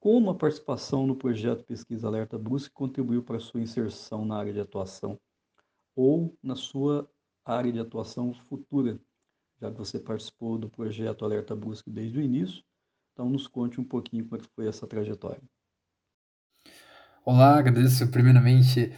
como 0.00 0.30
a 0.30 0.34
participação 0.34 1.06
no 1.06 1.14
projeto 1.14 1.62
Pesquisa 1.62 2.08
Alerta 2.08 2.38
Brusque 2.38 2.72
contribuiu 2.72 3.22
para 3.22 3.38
sua 3.38 3.60
inserção 3.60 4.24
na 4.24 4.38
área 4.38 4.52
de 4.52 4.60
atuação 4.60 5.20
ou 5.94 6.34
na 6.42 6.56
sua 6.56 7.08
área 7.44 7.70
de 7.70 7.78
atuação 7.78 8.32
futura, 8.32 8.98
já 9.60 9.70
que 9.70 9.76
você 9.76 10.00
participou 10.00 10.56
do 10.56 10.70
projeto 10.70 11.24
Alerta 11.24 11.54
Brusque 11.54 11.90
desde 11.90 12.18
o 12.18 12.22
início. 12.22 12.64
Então, 13.12 13.28
nos 13.28 13.46
conte 13.46 13.78
um 13.78 13.84
pouquinho 13.84 14.26
como 14.26 14.40
é 14.40 14.44
foi 14.54 14.66
essa 14.66 14.86
trajetória. 14.86 15.42
Olá, 17.22 17.58
agradeço 17.58 18.10
primeiramente 18.10 18.92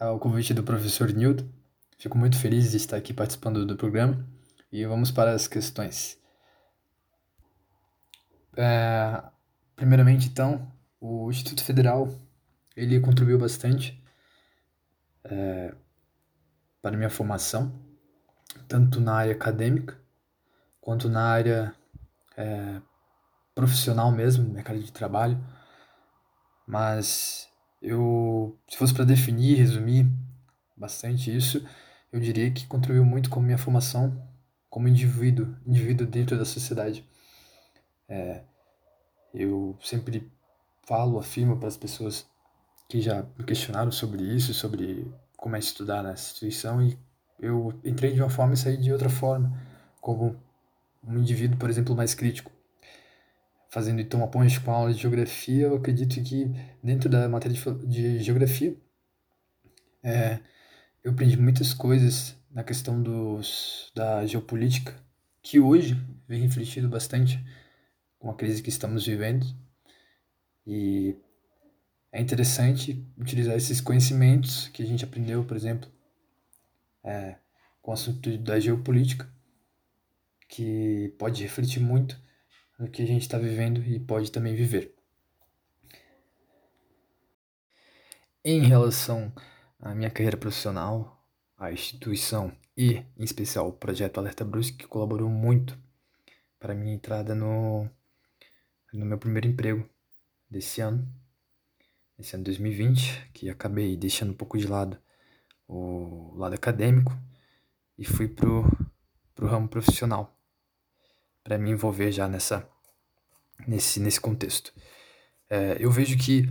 ao 0.00 0.18
convite 0.18 0.52
do 0.52 0.64
professor 0.64 1.12
Nildo. 1.12 1.48
Fico 1.96 2.18
muito 2.18 2.36
feliz 2.36 2.72
de 2.72 2.78
estar 2.78 2.96
aqui 2.96 3.14
participando 3.14 3.64
do 3.64 3.76
programa 3.76 4.26
e 4.72 4.84
vamos 4.84 5.12
para 5.12 5.32
as 5.32 5.46
questões. 5.46 6.18
É, 8.56 9.22
primeiramente, 9.80 10.28
então, 10.28 10.70
o 11.00 11.30
Instituto 11.30 11.64
Federal 11.64 12.14
ele 12.76 13.00
contribuiu 13.00 13.38
bastante 13.38 13.98
é, 15.24 15.74
para 16.82 16.98
minha 16.98 17.08
formação, 17.08 17.72
tanto 18.68 19.00
na 19.00 19.14
área 19.14 19.32
acadêmica 19.32 19.98
quanto 20.82 21.08
na 21.08 21.22
área 21.22 21.74
é, 22.36 22.78
profissional 23.54 24.12
mesmo, 24.12 24.52
mercado 24.52 24.78
de 24.78 24.92
trabalho. 24.92 25.42
Mas 26.66 27.48
eu, 27.80 28.60
se 28.68 28.76
fosse 28.76 28.92
para 28.92 29.06
definir, 29.06 29.56
resumir 29.56 30.06
bastante 30.76 31.34
isso, 31.34 31.66
eu 32.12 32.20
diria 32.20 32.50
que 32.50 32.66
contribuiu 32.66 33.04
muito 33.06 33.30
com 33.30 33.40
minha 33.40 33.56
formação 33.56 34.28
como 34.68 34.88
indivíduo, 34.88 35.56
indivíduo 35.66 36.06
dentro 36.06 36.36
da 36.36 36.44
sociedade. 36.44 37.02
É, 38.06 38.44
eu 39.32 39.76
sempre 39.82 40.30
falo, 40.86 41.18
afirmo 41.18 41.56
para 41.58 41.68
as 41.68 41.76
pessoas 41.76 42.26
que 42.88 43.00
já 43.00 43.24
me 43.38 43.44
questionaram 43.44 43.92
sobre 43.92 44.22
isso, 44.22 44.52
sobre 44.52 45.12
como 45.36 45.56
é 45.56 45.58
estudar 45.58 46.02
na 46.02 46.12
instituição, 46.12 46.82
e 46.82 46.98
eu 47.38 47.72
entrei 47.84 48.12
de 48.12 48.20
uma 48.20 48.28
forma 48.28 48.54
e 48.54 48.56
saí 48.56 48.76
de 48.76 48.92
outra 48.92 49.08
forma, 49.08 49.56
como 50.00 50.36
um 51.06 51.18
indivíduo, 51.18 51.58
por 51.58 51.70
exemplo, 51.70 51.94
mais 51.94 52.14
crítico. 52.14 52.50
Fazendo 53.70 54.00
então 54.00 54.20
uma 54.20 54.28
ponte 54.28 54.60
com 54.60 54.70
a 54.72 54.74
aula 54.74 54.92
de 54.92 55.00
geografia, 55.00 55.66
eu 55.66 55.76
acredito 55.76 56.20
que 56.22 56.50
dentro 56.82 57.08
da 57.08 57.28
matéria 57.28 57.56
de, 57.56 57.86
de 57.86 58.18
geografia, 58.18 58.76
é, 60.02 60.40
eu 61.04 61.12
aprendi 61.12 61.36
muitas 61.36 61.72
coisas 61.72 62.36
na 62.50 62.64
questão 62.64 63.00
dos, 63.00 63.90
da 63.94 64.26
geopolítica, 64.26 64.94
que 65.42 65.60
hoje 65.60 65.96
vem 66.28 66.42
refletido 66.42 66.88
bastante 66.88 67.42
com 68.20 68.30
a 68.30 68.34
crise 68.34 68.62
que 68.62 68.68
estamos 68.68 69.04
vivendo. 69.04 69.44
E 70.64 71.16
é 72.12 72.20
interessante 72.20 73.04
utilizar 73.18 73.56
esses 73.56 73.80
conhecimentos 73.80 74.68
que 74.68 74.82
a 74.82 74.86
gente 74.86 75.04
aprendeu, 75.04 75.42
por 75.44 75.56
exemplo, 75.56 75.90
é, 77.02 77.36
com 77.82 77.90
o 77.90 77.94
assunto 77.94 78.38
da 78.38 78.60
geopolítica, 78.60 79.28
que 80.48 81.12
pode 81.18 81.42
refletir 81.42 81.80
muito 81.80 82.20
no 82.78 82.88
que 82.88 83.02
a 83.02 83.06
gente 83.06 83.22
está 83.22 83.38
vivendo 83.38 83.82
e 83.82 83.98
pode 83.98 84.30
também 84.30 84.54
viver. 84.54 84.94
Em 88.44 88.60
relação 88.60 89.32
à 89.78 89.94
minha 89.94 90.10
carreira 90.10 90.36
profissional, 90.36 91.22
a 91.56 91.72
instituição 91.72 92.52
e, 92.76 93.04
em 93.16 93.24
especial, 93.24 93.68
o 93.68 93.72
projeto 93.72 94.18
Alerta 94.18 94.44
Brusque 94.44 94.86
colaborou 94.86 95.28
muito 95.28 95.78
para 96.58 96.74
minha 96.74 96.94
entrada 96.94 97.34
no 97.34 97.88
no 98.92 99.06
meu 99.06 99.18
primeiro 99.18 99.46
emprego 99.46 99.88
desse 100.48 100.80
ano, 100.80 101.06
esse 102.18 102.34
ano 102.34 102.44
2020, 102.44 103.30
que 103.32 103.48
acabei 103.48 103.96
deixando 103.96 104.30
um 104.30 104.36
pouco 104.36 104.58
de 104.58 104.66
lado 104.66 104.98
o 105.66 106.34
lado 106.36 106.54
acadêmico 106.54 107.16
e 107.96 108.04
fui 108.04 108.26
pro, 108.26 108.64
pro 109.34 109.46
ramo 109.46 109.68
profissional 109.68 110.36
para 111.44 111.56
me 111.56 111.70
envolver 111.70 112.10
já 112.10 112.26
nessa 112.26 112.68
nesse 113.66 114.00
nesse 114.00 114.20
contexto. 114.20 114.72
É, 115.48 115.76
eu 115.78 115.90
vejo 115.90 116.16
que 116.18 116.48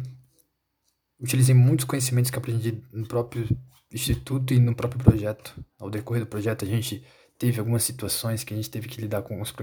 utilizei 1.20 1.54
muitos 1.54 1.86
conhecimentos 1.86 2.32
que 2.32 2.38
aprendi 2.38 2.82
no 2.94 3.06
próprio 3.08 3.48
instituto 3.92 4.54
e 4.54 4.60
no 4.60 4.76
próprio 4.76 5.04
projeto. 5.04 5.54
Ao 5.78 5.90
decorrer 5.90 6.24
do 6.24 6.30
projeto, 6.30 6.64
a 6.64 6.68
gente 6.68 7.04
teve 7.38 7.60
algumas 7.60 7.84
situações 7.84 8.44
que 8.44 8.54
a 8.54 8.58
gente 8.58 8.70
teve 8.70 8.88
que 8.88 9.02
lidar 9.02 9.22
com 9.22 9.34
alguns 9.34 9.54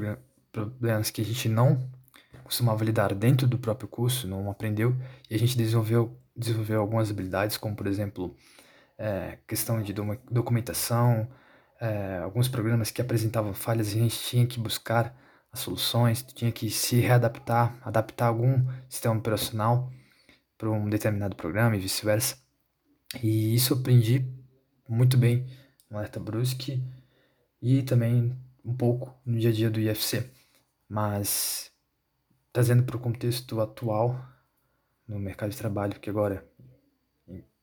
problemas 0.53 1.11
que 1.11 1.21
a 1.21 1.25
gente 1.25 1.49
não 1.49 1.91
costumava 2.47 2.85
lidar 2.85 3.15
dentro 3.15 3.47
do 3.47 3.59
próprio 3.59 3.89
curso, 3.89 4.27
não 4.27 4.51
aprendeu, 4.51 4.97
e 5.31 5.35
a 5.35 5.39
gente 5.39 5.57
desenvolveu, 5.57 6.19
desenvolveu 6.35 6.81
algumas 6.81 7.11
habilidades, 7.11 7.57
como 7.57 7.77
por 7.77 7.87
exemplo, 7.87 8.35
é, 8.99 9.39
questão 9.47 9.83
de 9.83 9.93
documentação, 10.31 11.29
é, 11.81 12.19
alguns 12.23 12.49
programas 12.49 12.91
que 12.91 13.03
apresentavam 13.03 13.53
falhas 13.53 13.93
e 13.93 13.99
a 13.99 14.03
gente 14.03 14.19
tinha 14.19 14.47
que 14.47 14.59
buscar 14.59 15.15
as 15.53 15.61
soluções, 15.61 16.23
tinha 16.23 16.53
que 16.53 16.71
se 16.71 17.01
readaptar, 17.01 17.77
adaptar 17.83 18.27
algum 18.27 18.67
sistema 18.89 19.17
operacional 19.17 19.91
para 20.57 20.71
um 20.71 20.89
determinado 20.89 21.37
programa 21.37 21.77
e 21.77 21.81
vice-versa. 21.81 22.37
E 23.23 23.55
isso 23.55 23.75
eu 23.75 23.79
aprendi 23.79 24.27
muito 24.89 25.17
bem 25.17 25.47
no 25.91 25.99
Alerta 25.99 26.19
Brusque 26.21 26.83
e 27.61 27.83
também 27.83 28.37
um 28.65 28.75
pouco 28.75 29.15
no 29.25 29.39
dia 29.39 29.51
a 29.51 29.53
dia 29.53 29.71
do 29.71 29.81
IFC. 29.81 30.31
Mas 30.89 31.71
trazendo 32.57 32.85
para 32.85 32.97
o 32.97 32.99
contexto 32.99 33.61
atual 33.61 34.19
no 35.07 35.19
mercado 35.19 35.51
de 35.51 35.59
trabalho, 35.59 36.01
que 36.01 36.09
agora 36.09 36.43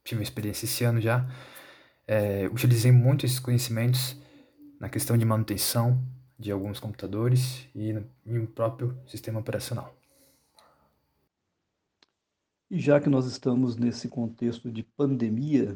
tive 0.04 0.20
uma 0.20 0.24
experiência 0.24 0.66
esse 0.66 0.84
ano 0.84 1.02
já, 1.02 1.28
é, 2.06 2.46
utilizei 2.46 2.92
muito 2.92 3.26
esses 3.26 3.40
conhecimentos 3.40 4.16
na 4.80 4.88
questão 4.90 5.18
de 5.18 5.26
manutenção 5.26 6.00
de 6.38 6.52
alguns 6.52 6.80
computadores 6.80 7.68
e 7.74 7.92
no 8.24 8.46
próprio 8.46 8.96
sistema 9.08 9.40
operacional. 9.40 9.98
E 12.70 12.80
já 12.80 13.00
que 13.00 13.10
nós 13.10 13.26
estamos 13.26 13.76
nesse 13.76 14.08
contexto 14.08 14.72
de 14.72 14.84
pandemia, 14.84 15.76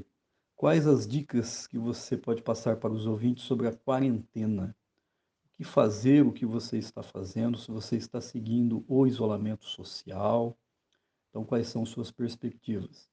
quais 0.55 0.85
as 0.85 1.07
dicas 1.07 1.65
que 1.65 1.79
você 1.79 2.15
pode 2.15 2.43
passar 2.43 2.75
para 2.77 2.93
os 2.93 3.07
ouvintes 3.07 3.45
sobre 3.45 3.67
a 3.67 3.71
quarentena? 3.71 4.75
Que 5.57 5.63
fazer 5.63 6.23
o 6.23 6.31
que 6.31 6.45
você 6.45 6.77
está 6.77 7.01
fazendo, 7.01 7.57
se 7.57 7.71
você 7.71 7.97
está 7.97 8.21
seguindo 8.21 8.85
o 8.87 9.07
isolamento 9.07 9.65
social. 9.65 10.55
Então, 11.29 11.43
quais 11.43 11.67
são 11.67 11.83
suas 11.83 12.11
perspectivas? 12.11 13.09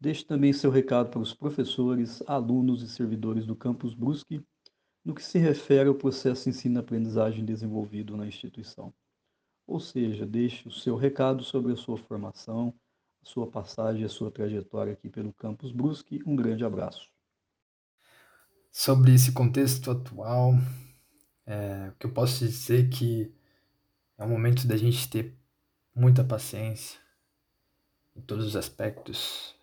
Deixe 0.00 0.24
também 0.24 0.52
seu 0.52 0.72
recado 0.72 1.10
para 1.10 1.20
os 1.20 1.32
professores, 1.32 2.20
alunos 2.26 2.82
e 2.82 2.88
servidores 2.88 3.46
do 3.46 3.54
Campus 3.54 3.94
Brusque 3.94 4.44
no 5.04 5.14
que 5.14 5.22
se 5.22 5.38
refere 5.38 5.88
ao 5.88 5.94
processo 5.94 6.48
ensino-aprendizagem 6.48 7.44
desenvolvido 7.44 8.16
na 8.16 8.26
instituição. 8.26 8.92
Ou 9.64 9.78
seja, 9.78 10.26
deixe 10.26 10.66
o 10.66 10.72
seu 10.72 10.96
recado 10.96 11.44
sobre 11.44 11.72
a 11.72 11.76
sua 11.76 11.96
formação, 11.96 12.74
a 13.22 13.26
sua 13.26 13.46
passagem, 13.46 14.04
a 14.04 14.08
sua 14.08 14.32
trajetória 14.32 14.92
aqui 14.92 15.08
pelo 15.08 15.32
Campus 15.32 15.70
Brusque. 15.70 16.20
Um 16.26 16.34
grande 16.34 16.64
abraço. 16.64 17.08
Sobre 18.70 19.14
esse 19.14 19.32
contexto 19.32 19.90
atual, 19.90 20.54
é, 21.48 21.88
o 21.88 21.92
que 21.94 22.04
eu 22.04 22.12
posso 22.12 22.44
dizer 22.44 22.86
é 22.86 22.88
que 22.90 23.34
é 24.18 24.22
um 24.24 24.28
momento 24.28 24.66
da 24.66 24.76
gente 24.76 25.08
ter 25.08 25.34
muita 25.94 26.22
paciência 26.22 27.00
em 28.14 28.20
todos 28.20 28.44
os 28.44 28.54
aspectos. 28.54 29.56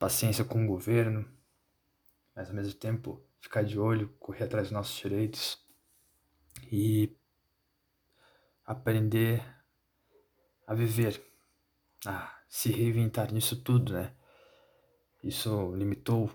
Paciência 0.00 0.44
com 0.44 0.64
o 0.64 0.66
governo, 0.66 1.24
mas 2.34 2.48
ao 2.48 2.56
mesmo 2.56 2.74
tempo 2.74 3.22
ficar 3.40 3.62
de 3.62 3.78
olho, 3.78 4.08
correr 4.18 4.44
atrás 4.44 4.66
dos 4.66 4.72
nossos 4.72 4.98
direitos 4.98 5.64
e 6.72 7.16
aprender 8.66 9.44
a 10.66 10.74
viver, 10.74 11.24
a 12.04 12.36
se 12.48 12.72
reinventar 12.72 13.32
nisso 13.32 13.62
tudo, 13.62 13.92
né? 13.92 14.12
Isso 15.22 15.72
limitou 15.76 16.30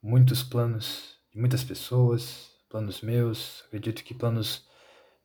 muitos 0.00 0.42
planos 0.42 1.15
de 1.36 1.40
muitas 1.40 1.62
pessoas, 1.62 2.50
planos 2.66 3.02
meus, 3.02 3.62
acredito 3.66 4.02
que 4.02 4.14
planos 4.14 4.66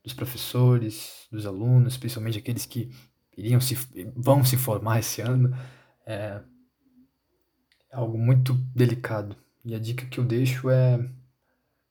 dos 0.03 0.13
professores, 0.13 1.25
dos 1.31 1.45
alunos, 1.45 1.95
principalmente 1.95 2.37
aqueles 2.37 2.65
que 2.65 2.91
iriam 3.37 3.61
se, 3.61 3.75
vão 4.13 4.43
se 4.43 4.57
formar 4.57 4.99
esse 4.99 5.21
ano, 5.21 5.55
é 6.05 6.43
algo 7.93 8.17
muito 8.17 8.53
delicado. 8.75 9.37
E 9.63 9.73
a 9.73 9.79
dica 9.79 10.05
que 10.05 10.19
eu 10.19 10.25
deixo 10.25 10.69
é 10.69 10.99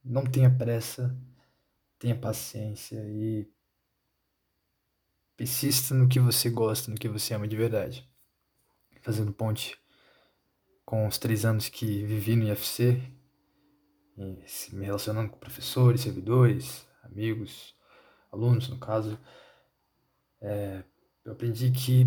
não 0.04 0.26
tenha 0.26 0.50
pressa, 0.50 1.16
tenha 1.98 2.14
paciência 2.14 3.02
e 3.08 3.48
persista 5.34 5.94
no 5.94 6.06
que 6.06 6.20
você 6.20 6.50
gosta, 6.50 6.90
no 6.90 6.98
que 6.98 7.08
você 7.08 7.32
ama 7.32 7.48
de 7.48 7.56
verdade. 7.56 8.06
Fazendo 9.00 9.32
ponte 9.32 9.78
com 10.84 11.06
os 11.06 11.16
três 11.16 11.46
anos 11.46 11.70
que 11.70 12.04
vivi 12.04 12.36
no 12.36 12.46
IFC, 12.46 13.18
me 14.72 14.84
relacionando 14.84 15.30
com 15.30 15.38
professores, 15.38 16.02
servidores, 16.02 16.86
amigos, 17.02 17.74
alunos, 18.30 18.68
no 18.68 18.78
caso, 18.78 19.18
é, 20.40 20.82
eu 21.24 21.32
aprendi 21.32 21.70
que 21.70 22.06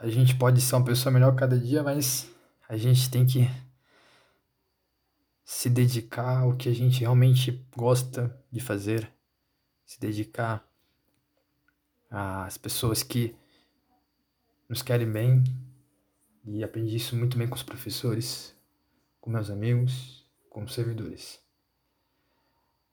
a 0.00 0.08
gente 0.08 0.36
pode 0.36 0.60
ser 0.60 0.74
uma 0.74 0.84
pessoa 0.84 1.12
melhor 1.12 1.34
cada 1.34 1.58
dia, 1.58 1.82
mas 1.82 2.28
a 2.68 2.76
gente 2.76 3.10
tem 3.10 3.24
que 3.24 3.48
se 5.44 5.70
dedicar 5.70 6.40
ao 6.40 6.56
que 6.56 6.68
a 6.68 6.74
gente 6.74 7.00
realmente 7.00 7.66
gosta 7.76 8.36
de 8.50 8.60
fazer, 8.60 9.10
se 9.84 10.00
dedicar 10.00 10.66
às 12.10 12.58
pessoas 12.58 13.02
que 13.02 13.34
nos 14.68 14.82
querem 14.82 15.10
bem. 15.10 15.44
E 16.44 16.64
aprendi 16.64 16.96
isso 16.96 17.14
muito 17.14 17.38
bem 17.38 17.46
com 17.46 17.54
os 17.54 17.62
professores, 17.62 18.51
com 19.22 19.30
meus 19.30 19.48
amigos, 19.48 20.26
com 20.50 20.66
servidores. 20.66 21.40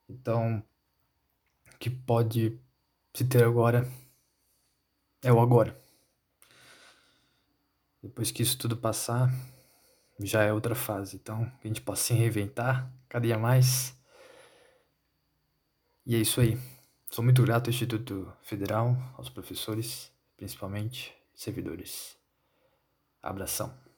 Então, 0.07 0.63
o 1.73 1.77
que 1.79 1.89
pode 1.89 2.57
se 3.13 3.27
ter 3.27 3.43
agora 3.43 3.85
é 5.23 5.33
o 5.33 5.41
agora. 5.41 5.77
Depois 8.01 8.29
que 8.29 8.43
isso 8.43 8.57
tudo 8.59 8.77
passar, 8.77 9.29
já 10.19 10.43
é 10.43 10.53
outra 10.53 10.75
fase. 10.75 11.17
Então, 11.17 11.51
a 11.63 11.67
gente 11.67 11.81
possa 11.81 12.03
se 12.03 12.13
reinventar 12.13 12.93
cada 13.09 13.25
dia 13.25 13.37
mais. 13.37 13.97
E 16.05 16.15
é 16.15 16.19
isso 16.19 16.39
aí. 16.39 16.57
Sou 17.09 17.23
muito 17.23 17.41
grato 17.41 17.67
ao 17.67 17.73
Instituto 17.73 18.31
Federal, 18.43 18.95
aos 19.17 19.29
professores, 19.29 20.11
principalmente, 20.37 21.11
servidores. 21.33 22.15
Abração. 23.19 23.88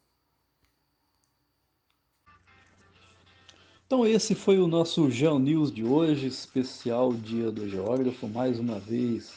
Então 3.91 4.07
esse 4.07 4.33
foi 4.33 4.57
o 4.57 4.69
nosso 4.69 5.11
Geo 5.11 5.37
News 5.37 5.69
de 5.69 5.83
hoje, 5.83 6.25
especial 6.25 7.11
Dia 7.11 7.51
do 7.51 7.67
Geógrafo. 7.67 8.25
Mais 8.25 8.57
uma 8.57 8.79
vez 8.79 9.33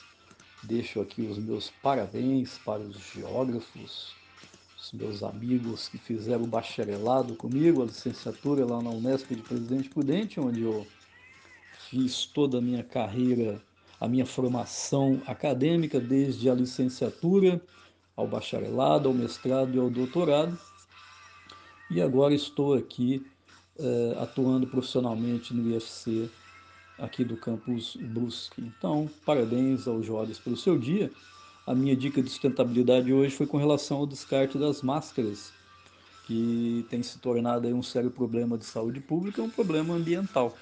deixo 0.62 1.00
aqui 1.00 1.22
os 1.22 1.38
meus 1.38 1.72
parabéns 1.82 2.56
para 2.58 2.78
os 2.78 2.96
geógrafos, 3.12 4.14
os 4.78 4.92
meus 4.92 5.24
amigos 5.24 5.88
que 5.88 5.98
fizeram 5.98 6.44
o 6.44 6.46
bacharelado 6.46 7.34
comigo, 7.34 7.82
a 7.82 7.86
licenciatura 7.86 8.64
lá 8.64 8.80
na 8.80 8.90
Unesp 8.90 9.28
de 9.34 9.42
Presidente 9.42 9.88
Prudente, 9.88 10.38
onde 10.38 10.62
eu 10.62 10.86
fiz 11.90 12.24
toda 12.24 12.58
a 12.58 12.62
minha 12.62 12.84
carreira, 12.84 13.60
a 14.00 14.06
minha 14.06 14.24
formação 14.24 15.20
acadêmica, 15.26 15.98
desde 15.98 16.48
a 16.48 16.54
licenciatura 16.54 17.60
ao 18.16 18.28
bacharelado, 18.28 19.08
ao 19.08 19.14
mestrado 19.16 19.74
e 19.74 19.80
ao 19.80 19.90
doutorado. 19.90 20.56
E 21.90 22.00
agora 22.00 22.32
estou 22.32 22.74
aqui 22.74 23.20
uh, 23.78 24.22
atuando 24.22 24.66
profissionalmente 24.66 25.54
no 25.54 25.70
IFC 25.70 26.28
aqui 26.98 27.24
do 27.24 27.36
campus 27.36 27.96
Brusque. 27.96 28.60
Então, 28.60 29.10
parabéns 29.24 29.86
aos 29.88 30.06
jovens 30.06 30.38
pelo 30.38 30.56
seu 30.56 30.78
dia. 30.78 31.10
A 31.66 31.74
minha 31.74 31.96
dica 31.96 32.22
de 32.22 32.28
sustentabilidade 32.28 33.12
hoje 33.12 33.34
foi 33.34 33.46
com 33.46 33.56
relação 33.56 33.98
ao 33.98 34.06
descarte 34.06 34.58
das 34.58 34.82
máscaras, 34.82 35.52
que 36.26 36.86
tem 36.90 37.02
se 37.02 37.18
tornado 37.18 37.66
um 37.68 37.82
sério 37.82 38.10
problema 38.10 38.56
de 38.58 38.64
saúde 38.64 39.00
pública, 39.00 39.42
um 39.42 39.50
problema 39.50 39.94
ambiental. 39.94 40.56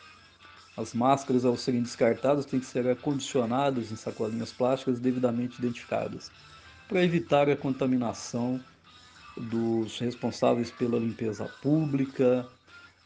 As 0.77 0.95
máscaras, 0.95 1.45
ao 1.45 1.57
serem 1.57 1.83
descartadas, 1.83 2.47
têm 2.47 2.61
que 2.61 2.67
ser 2.67 2.89
acondicionadas 2.89 3.93
em 3.93 3.97
sacolinhas 3.97 4.53
plásticas 4.53 4.99
devidamente 4.99 5.59
identificadas, 5.59 6.31
para 6.89 7.05
evitar 7.05 7.51
a 7.51 7.57
contaminação 7.57 8.61
dos 9.37 9.99
responsáveis 9.99 10.71
pela 10.71 10.99
limpeza 10.99 11.45
pública, 11.63 12.47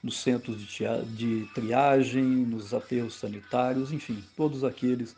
nos 0.03 0.19
centros 0.19 0.61
de, 0.61 0.85
de 1.17 1.47
triagem, 1.55 2.23
nos 2.23 2.73
aterros 2.73 3.15
sanitários, 3.15 3.93
enfim, 3.93 4.23
todos 4.37 4.63
aqueles 4.63 5.17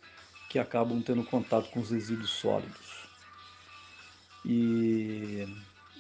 que 0.49 0.59
acabam 0.59 1.03
tendo 1.03 1.23
contato 1.25 1.71
com 1.71 1.81
os 1.81 1.91
resíduos 1.91 2.31
sólidos. 2.31 2.99
E 4.45 5.47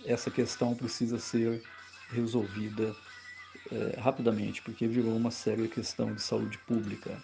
essa 0.07 0.31
questão 0.31 0.75
precisa 0.75 1.19
ser 1.19 1.63
resolvida 2.11 2.95
é, 3.71 4.01
rapidamente, 4.01 4.63
porque 4.63 4.87
virou 4.87 5.15
uma 5.15 5.31
séria 5.31 5.69
questão 5.69 6.15
de 6.15 6.23
saúde 6.23 6.57
pública. 6.59 7.23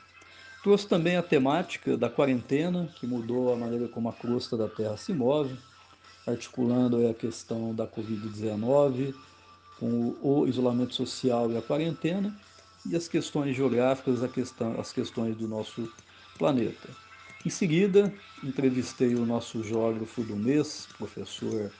Trouxe 0.62 0.86
também 0.88 1.16
a 1.16 1.22
temática 1.22 1.96
da 1.96 2.08
quarentena, 2.08 2.88
que 2.96 3.06
mudou 3.06 3.52
a 3.52 3.56
maneira 3.56 3.88
como 3.88 4.08
a 4.08 4.12
crosta 4.12 4.56
da 4.56 4.68
Terra 4.68 4.96
se 4.96 5.12
move, 5.12 5.56
articulando 6.26 7.08
a 7.08 7.14
questão 7.14 7.74
da 7.74 7.86
Covid-19, 7.86 9.14
com 9.78 10.14
o 10.22 10.46
isolamento 10.46 10.94
social 10.94 11.50
e 11.50 11.56
a 11.56 11.62
quarentena, 11.62 12.34
e 12.86 12.94
as 12.94 13.08
questões 13.08 13.56
geográficas, 13.56 14.20
questão, 14.30 14.78
as 14.78 14.92
questões 14.92 15.36
do 15.36 15.48
nosso 15.48 15.90
planeta. 16.38 16.88
Em 17.44 17.50
seguida, 17.50 18.12
entrevistei 18.42 19.14
o 19.14 19.26
nosso 19.26 19.62
geógrafo 19.62 20.22
do 20.22 20.36
mês, 20.36 20.88
professor 20.96 21.70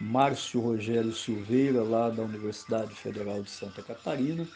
Márcio 0.00 0.60
Rogério 0.60 1.12
Silveira, 1.12 1.82
lá 1.82 2.08
da 2.08 2.22
Universidade 2.22 2.94
Federal 2.94 3.42
de 3.42 3.50
Santa 3.50 3.82
Catarina. 3.82 4.46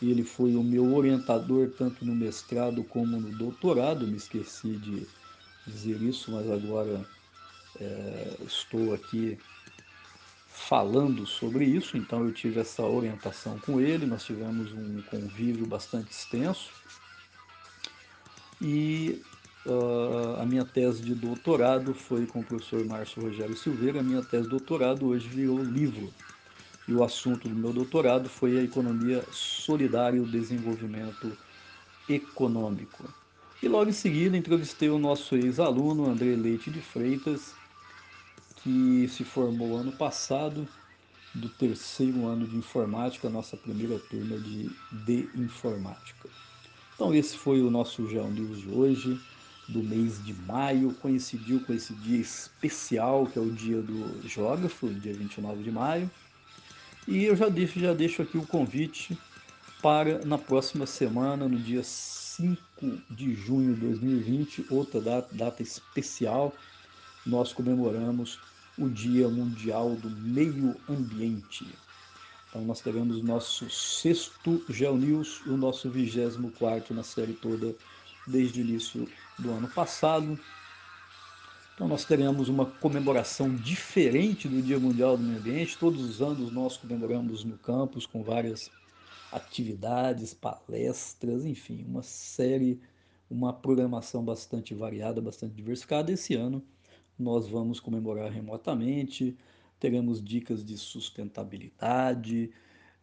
Ele 0.00 0.22
foi 0.22 0.54
o 0.54 0.62
meu 0.62 0.94
orientador 0.94 1.70
tanto 1.76 2.04
no 2.04 2.14
mestrado 2.14 2.84
como 2.84 3.20
no 3.20 3.30
doutorado. 3.36 4.06
Me 4.06 4.16
esqueci 4.16 4.76
de 4.76 5.06
dizer 5.66 6.00
isso, 6.00 6.30
mas 6.30 6.50
agora 6.50 7.04
é, 7.80 8.36
estou 8.46 8.94
aqui 8.94 9.38
falando 10.58 11.24
sobre 11.24 11.64
isso, 11.64 11.96
então 11.96 12.24
eu 12.24 12.32
tive 12.32 12.60
essa 12.60 12.82
orientação 12.82 13.58
com 13.60 13.80
ele, 13.80 14.04
nós 14.04 14.24
tivemos 14.24 14.72
um 14.72 15.00
convívio 15.02 15.64
bastante 15.66 16.10
extenso. 16.10 16.70
E 18.60 19.22
uh, 19.64 20.40
a 20.40 20.44
minha 20.44 20.64
tese 20.64 21.00
de 21.00 21.14
doutorado 21.14 21.94
foi 21.94 22.26
com 22.26 22.40
o 22.40 22.44
professor 22.44 22.84
Márcio 22.84 23.22
Rogério 23.22 23.56
Silveira, 23.56 24.00
a 24.00 24.02
minha 24.02 24.22
tese 24.22 24.44
de 24.44 24.50
doutorado 24.50 25.06
hoje 25.06 25.28
virou 25.28 25.62
livro. 25.62 26.12
E 26.86 26.92
o 26.92 27.04
assunto 27.04 27.48
do 27.48 27.54
meu 27.54 27.72
doutorado 27.72 28.28
foi 28.28 28.58
a 28.58 28.62
economia 28.62 29.24
solidária 29.30 30.18
e 30.18 30.20
o 30.20 30.26
desenvolvimento 30.26 31.36
econômico. 32.08 33.04
E 33.62 33.68
logo 33.68 33.90
em 33.90 33.92
seguida 33.92 34.36
entrevistei 34.36 34.90
o 34.90 34.98
nosso 34.98 35.34
ex-aluno 35.36 36.10
André 36.10 36.34
Leite 36.34 36.70
de 36.70 36.80
Freitas, 36.80 37.54
que 38.62 39.08
se 39.08 39.24
formou 39.24 39.76
ano 39.76 39.92
passado 39.92 40.66
do 41.34 41.48
terceiro 41.48 42.26
ano 42.26 42.46
de 42.46 42.56
informática, 42.56 43.28
nossa 43.28 43.56
primeira 43.56 43.98
turma 43.98 44.38
de, 44.38 44.70
de 45.04 45.28
informática. 45.34 46.28
Então 46.94 47.14
esse 47.14 47.36
foi 47.36 47.60
o 47.60 47.70
nosso 47.70 48.08
Geo 48.08 48.28
News 48.28 48.60
de 48.60 48.68
hoje, 48.70 49.20
do 49.68 49.82
mês 49.82 50.24
de 50.24 50.32
maio, 50.32 50.94
coincidiu 50.94 51.60
com 51.60 51.72
esse 51.72 51.92
dia 51.94 52.18
especial, 52.18 53.26
que 53.26 53.38
é 53.38 53.42
o 53.42 53.50
dia 53.50 53.80
do 53.82 54.26
geógrafo, 54.26 54.88
dia 54.88 55.12
29 55.12 55.62
de 55.62 55.70
maio. 55.70 56.10
E 57.06 57.24
eu 57.24 57.36
já 57.36 57.48
deixo, 57.48 57.78
já 57.78 57.92
deixo 57.92 58.22
aqui 58.22 58.36
o 58.38 58.46
convite 58.46 59.16
para 59.82 60.24
na 60.24 60.38
próxima 60.38 60.86
semana, 60.86 61.46
no 61.48 61.58
dia 61.58 61.82
5 61.84 62.58
de 63.10 63.34
junho 63.34 63.74
de 63.74 63.80
2020, 63.82 64.66
outra 64.70 65.00
data, 65.00 65.28
data 65.34 65.62
especial, 65.62 66.54
nós 67.26 67.52
comemoramos 67.52 68.38
o 68.78 68.88
Dia 68.88 69.28
Mundial 69.28 69.96
do 69.96 70.08
Meio 70.08 70.76
Ambiente. 70.88 71.66
Então 72.48 72.62
nós 72.62 72.80
teremos 72.80 73.22
nosso 73.22 73.68
sexto 73.68 74.64
GeoNews 74.68 75.42
e 75.44 75.50
o 75.50 75.56
nosso 75.56 75.90
vigésimo 75.90 76.50
quarto 76.52 76.94
na 76.94 77.02
série 77.02 77.34
toda 77.34 77.74
desde 78.26 78.60
o 78.60 78.64
início 78.64 79.08
do 79.38 79.50
ano 79.50 79.68
passado. 79.68 80.38
Então 81.74 81.86
nós 81.86 82.04
teremos 82.04 82.48
uma 82.48 82.66
comemoração 82.66 83.54
diferente 83.54 84.48
do 84.48 84.62
Dia 84.62 84.78
Mundial 84.78 85.16
do 85.16 85.22
Meio 85.22 85.38
Ambiente. 85.38 85.76
Todos 85.78 86.02
os 86.02 86.22
anos 86.22 86.50
nós 86.52 86.76
comemoramos 86.76 87.44
no 87.44 87.58
campus 87.58 88.06
com 88.06 88.22
várias 88.22 88.70
atividades, 89.30 90.32
palestras, 90.32 91.44
enfim, 91.44 91.84
uma 91.86 92.02
série, 92.02 92.80
uma 93.30 93.52
programação 93.52 94.24
bastante 94.24 94.74
variada, 94.74 95.20
bastante 95.20 95.54
diversificada. 95.54 96.10
Esse 96.10 96.34
ano 96.34 96.64
nós 97.18 97.48
vamos 97.48 97.80
comemorar 97.80 98.30
remotamente, 98.30 99.36
teremos 99.80 100.22
dicas 100.22 100.64
de 100.64 100.76
sustentabilidade. 100.76 102.50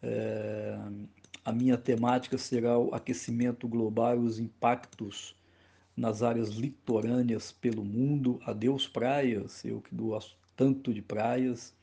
É, 0.02 0.78
a 1.44 1.52
minha 1.52 1.78
temática 1.78 2.38
será 2.38 2.78
o 2.78 2.94
aquecimento 2.94 3.68
global 3.68 4.16
e 4.18 4.26
os 4.26 4.40
impactos 4.40 5.36
nas 5.96 6.22
áreas 6.24 6.50
litorâneas 6.50 7.52
pelo 7.52 7.84
mundo. 7.84 8.40
Adeus 8.46 8.88
praias, 8.88 9.64
eu 9.64 9.82
que 9.82 9.96
gosto 9.96 10.36
tanto 10.56 10.94
de 10.94 11.02
praias. 11.02 11.74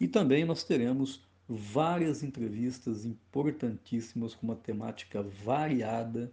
E 0.00 0.06
também 0.06 0.44
nós 0.44 0.64
teremos 0.64 1.20
várias 1.48 2.22
entrevistas 2.22 3.04
importantíssimas 3.04 4.34
com 4.34 4.46
uma 4.46 4.56
temática 4.56 5.22
variada 5.22 6.30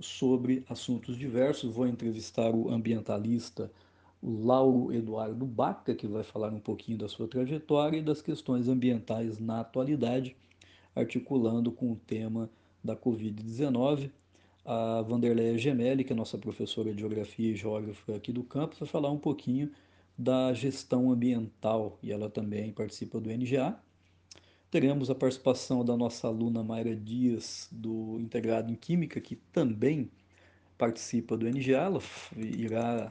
sobre 0.00 0.64
assuntos 0.68 1.16
diversos. 1.16 1.74
Vou 1.74 1.86
entrevistar 1.86 2.54
o 2.54 2.70
ambientalista 2.70 3.70
Lauro 4.22 4.92
Eduardo 4.92 5.44
Baca, 5.44 5.94
que 5.94 6.06
vai 6.06 6.22
falar 6.22 6.52
um 6.52 6.60
pouquinho 6.60 6.98
da 6.98 7.08
sua 7.08 7.26
trajetória 7.26 7.98
e 7.98 8.02
das 8.02 8.22
questões 8.22 8.68
ambientais 8.68 9.40
na 9.40 9.60
atualidade, 9.60 10.36
articulando 10.94 11.72
com 11.72 11.90
o 11.90 11.96
tema 11.96 12.48
da 12.84 12.94
Covid-19. 12.94 14.10
A 14.64 15.02
Vanderleia 15.02 15.58
Gemelli, 15.58 16.04
que 16.04 16.12
é 16.12 16.16
nossa 16.16 16.38
professora 16.38 16.92
de 16.94 17.00
Geografia 17.00 17.50
e 17.50 17.56
Geógrafa 17.56 18.14
aqui 18.14 18.32
do 18.32 18.44
campus, 18.44 18.78
vai 18.78 18.88
falar 18.88 19.10
um 19.10 19.18
pouquinho 19.18 19.72
da 20.16 20.52
gestão 20.52 21.10
ambiental 21.10 21.98
e 22.00 22.12
ela 22.12 22.30
também 22.30 22.70
participa 22.70 23.18
do 23.18 23.28
NGA. 23.28 23.76
Teremos 24.70 25.10
a 25.10 25.14
participação 25.16 25.84
da 25.84 25.96
nossa 25.96 26.28
aluna 26.28 26.62
Mayra 26.62 26.94
Dias, 26.94 27.68
do 27.72 28.18
Integrado 28.20 28.70
em 28.70 28.76
Química, 28.76 29.20
que 29.20 29.34
também 29.34 30.08
participa 30.78 31.36
do 31.36 31.44
NGA. 31.44 31.78
Ela 31.78 32.00
irá 32.36 33.08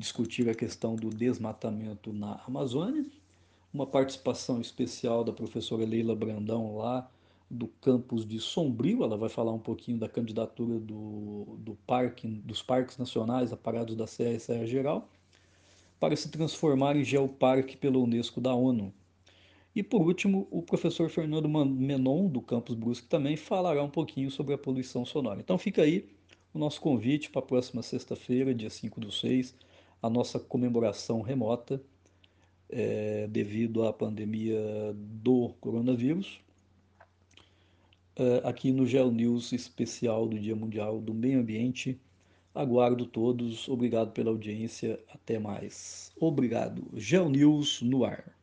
discutir 0.00 0.48
a 0.48 0.54
questão 0.54 0.96
do 0.96 1.10
desmatamento 1.10 2.12
na 2.12 2.40
Amazônia. 2.46 3.04
Uma 3.72 3.86
participação 3.86 4.60
especial 4.60 5.22
da 5.22 5.32
professora 5.32 5.84
Leila 5.84 6.16
Brandão 6.16 6.78
lá 6.78 7.08
do 7.48 7.68
campus 7.68 8.26
de 8.26 8.40
Sombrio, 8.40 9.02
ela 9.02 9.16
vai 9.16 9.28
falar 9.28 9.52
um 9.52 9.58
pouquinho 9.58 9.98
da 9.98 10.08
candidatura 10.08 10.78
do, 10.78 11.56
do 11.58 11.74
parque, 11.86 12.26
dos 12.26 12.62
parques 12.62 12.96
nacionais 12.96 13.52
aparados 13.52 13.96
da 13.96 14.06
Serra 14.06 14.36
e 14.36 14.40
Serra 14.40 14.66
Geral 14.66 15.08
para 15.98 16.16
se 16.16 16.30
transformar 16.30 16.96
em 16.96 17.04
geoparque 17.04 17.76
pela 17.76 17.98
Unesco 17.98 18.40
da 18.40 18.54
ONU. 18.54 18.92
E 19.76 19.82
por 19.82 20.00
último, 20.00 20.48
o 20.50 20.62
professor 20.62 21.10
Fernando 21.10 21.48
Menon, 21.48 22.26
do 22.26 22.40
campus 22.40 22.74
Brusque, 22.74 23.06
também 23.06 23.36
falará 23.36 23.82
um 23.82 23.90
pouquinho 23.90 24.30
sobre 24.30 24.54
a 24.54 24.58
poluição 24.58 25.04
sonora. 25.04 25.40
Então 25.40 25.58
fica 25.58 25.82
aí 25.82 26.08
o 26.54 26.58
nosso 26.58 26.80
convite 26.80 27.30
para 27.30 27.40
a 27.40 27.44
próxima 27.44 27.82
sexta-feira, 27.82 28.54
dia 28.54 28.70
5 28.70 28.98
do 28.98 29.12
6, 29.12 29.54
a 30.02 30.08
nossa 30.08 30.38
comemoração 30.38 31.20
remota 31.20 31.80
é, 32.68 33.26
devido 33.28 33.84
à 33.84 33.92
pandemia 33.92 34.60
do 34.94 35.50
coronavírus. 35.60 36.40
É, 38.16 38.42
aqui 38.44 38.72
no 38.72 38.86
Geo 38.86 39.10
News 39.10 39.52
especial 39.52 40.28
do 40.28 40.38
Dia 40.38 40.56
Mundial 40.56 41.00
do 41.00 41.12
Meio 41.12 41.40
Ambiente. 41.40 42.00
Aguardo 42.54 43.06
todos. 43.06 43.68
Obrigado 43.68 44.12
pela 44.12 44.30
audiência. 44.30 44.98
Até 45.12 45.38
mais. 45.38 46.12
Obrigado. 46.18 46.82
Geo 46.94 47.28
News 47.28 47.80
no 47.82 48.04
ar. 48.04 48.39